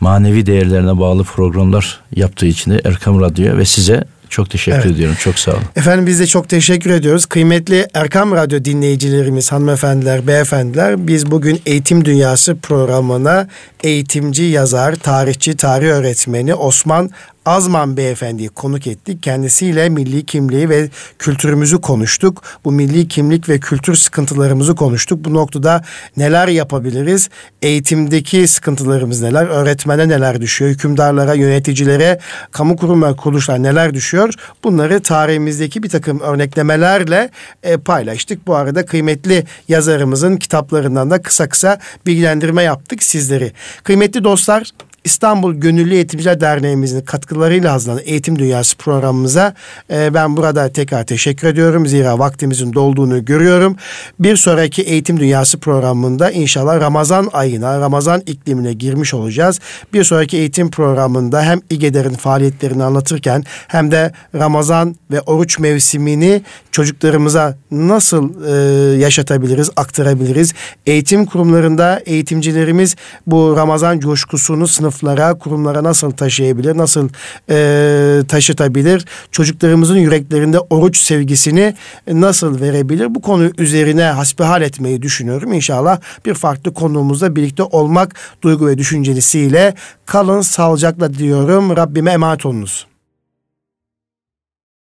[0.00, 4.86] manevi değerlerine bağlı programlar yaptığı için de Erkam Radyo'ya ve size çok teşekkür evet.
[4.86, 5.16] ediyorum.
[5.20, 5.62] Çok sağ olun.
[5.76, 7.26] Efendim biz de çok teşekkür ediyoruz.
[7.26, 13.48] Kıymetli Erkam Radyo dinleyicilerimiz, hanımefendiler, beyefendiler biz bugün Eğitim Dünyası programına
[13.82, 17.10] eğitimci, yazar, tarihçi, tarih öğretmeni Osman
[17.46, 19.22] Azman Beyefendi'yi konuk ettik.
[19.22, 20.88] Kendisiyle milli kimliği ve
[21.18, 22.42] kültürümüzü konuştuk.
[22.64, 25.24] Bu milli kimlik ve kültür sıkıntılarımızı konuştuk.
[25.24, 25.84] Bu noktada
[26.16, 27.28] neler yapabiliriz?
[27.62, 29.46] Eğitimdeki sıkıntılarımız neler?
[29.46, 30.70] Öğretmene neler düşüyor?
[30.70, 32.18] Hükümdarlara, yöneticilere,
[32.52, 34.34] kamu kurum ve kuruluşlar neler düşüyor?
[34.64, 37.30] Bunları tarihimizdeki bir takım örneklemelerle
[37.62, 38.46] e, paylaştık.
[38.46, 43.52] Bu arada kıymetli yazarımızın kitaplarından da kısa kısa bilgilendirme yaptık sizleri.
[43.84, 44.70] Kıymetli dostlar
[45.04, 49.54] İstanbul Gönüllü Eğitimciler Derneğimizin katkılarıyla hazırlanan Eğitim Dünyası programımıza
[49.90, 51.86] e, ben burada tekrar teşekkür ediyorum.
[51.86, 53.76] Zira vaktimizin dolduğunu görüyorum.
[54.20, 59.60] Bir sonraki Eğitim Dünyası programında inşallah Ramazan ayına, Ramazan iklimine girmiş olacağız.
[59.92, 67.56] Bir sonraki eğitim programında hem İGEDER'in faaliyetlerini anlatırken hem de Ramazan ve oruç mevsimini çocuklarımıza
[67.70, 70.54] nasıl e, yaşatabiliriz, aktarabiliriz?
[70.86, 72.96] Eğitim kurumlarında eğitimcilerimiz
[73.26, 77.08] bu Ramazan coşkusunu sınıf sınıflara, kurumlara nasıl taşıyabilir, nasıl
[77.50, 79.04] e, taşıtabilir?
[79.30, 81.74] Çocuklarımızın yüreklerinde oruç sevgisini
[82.06, 83.14] nasıl verebilir?
[83.14, 85.52] Bu konu üzerine hasbihal etmeyi düşünüyorum.
[85.52, 89.74] İnşallah bir farklı konuğumuzla birlikte olmak duygu ve düşüncelisiyle
[90.06, 91.76] kalın sağlıcakla diyorum.
[91.76, 92.91] Rabbime emanet olunuz.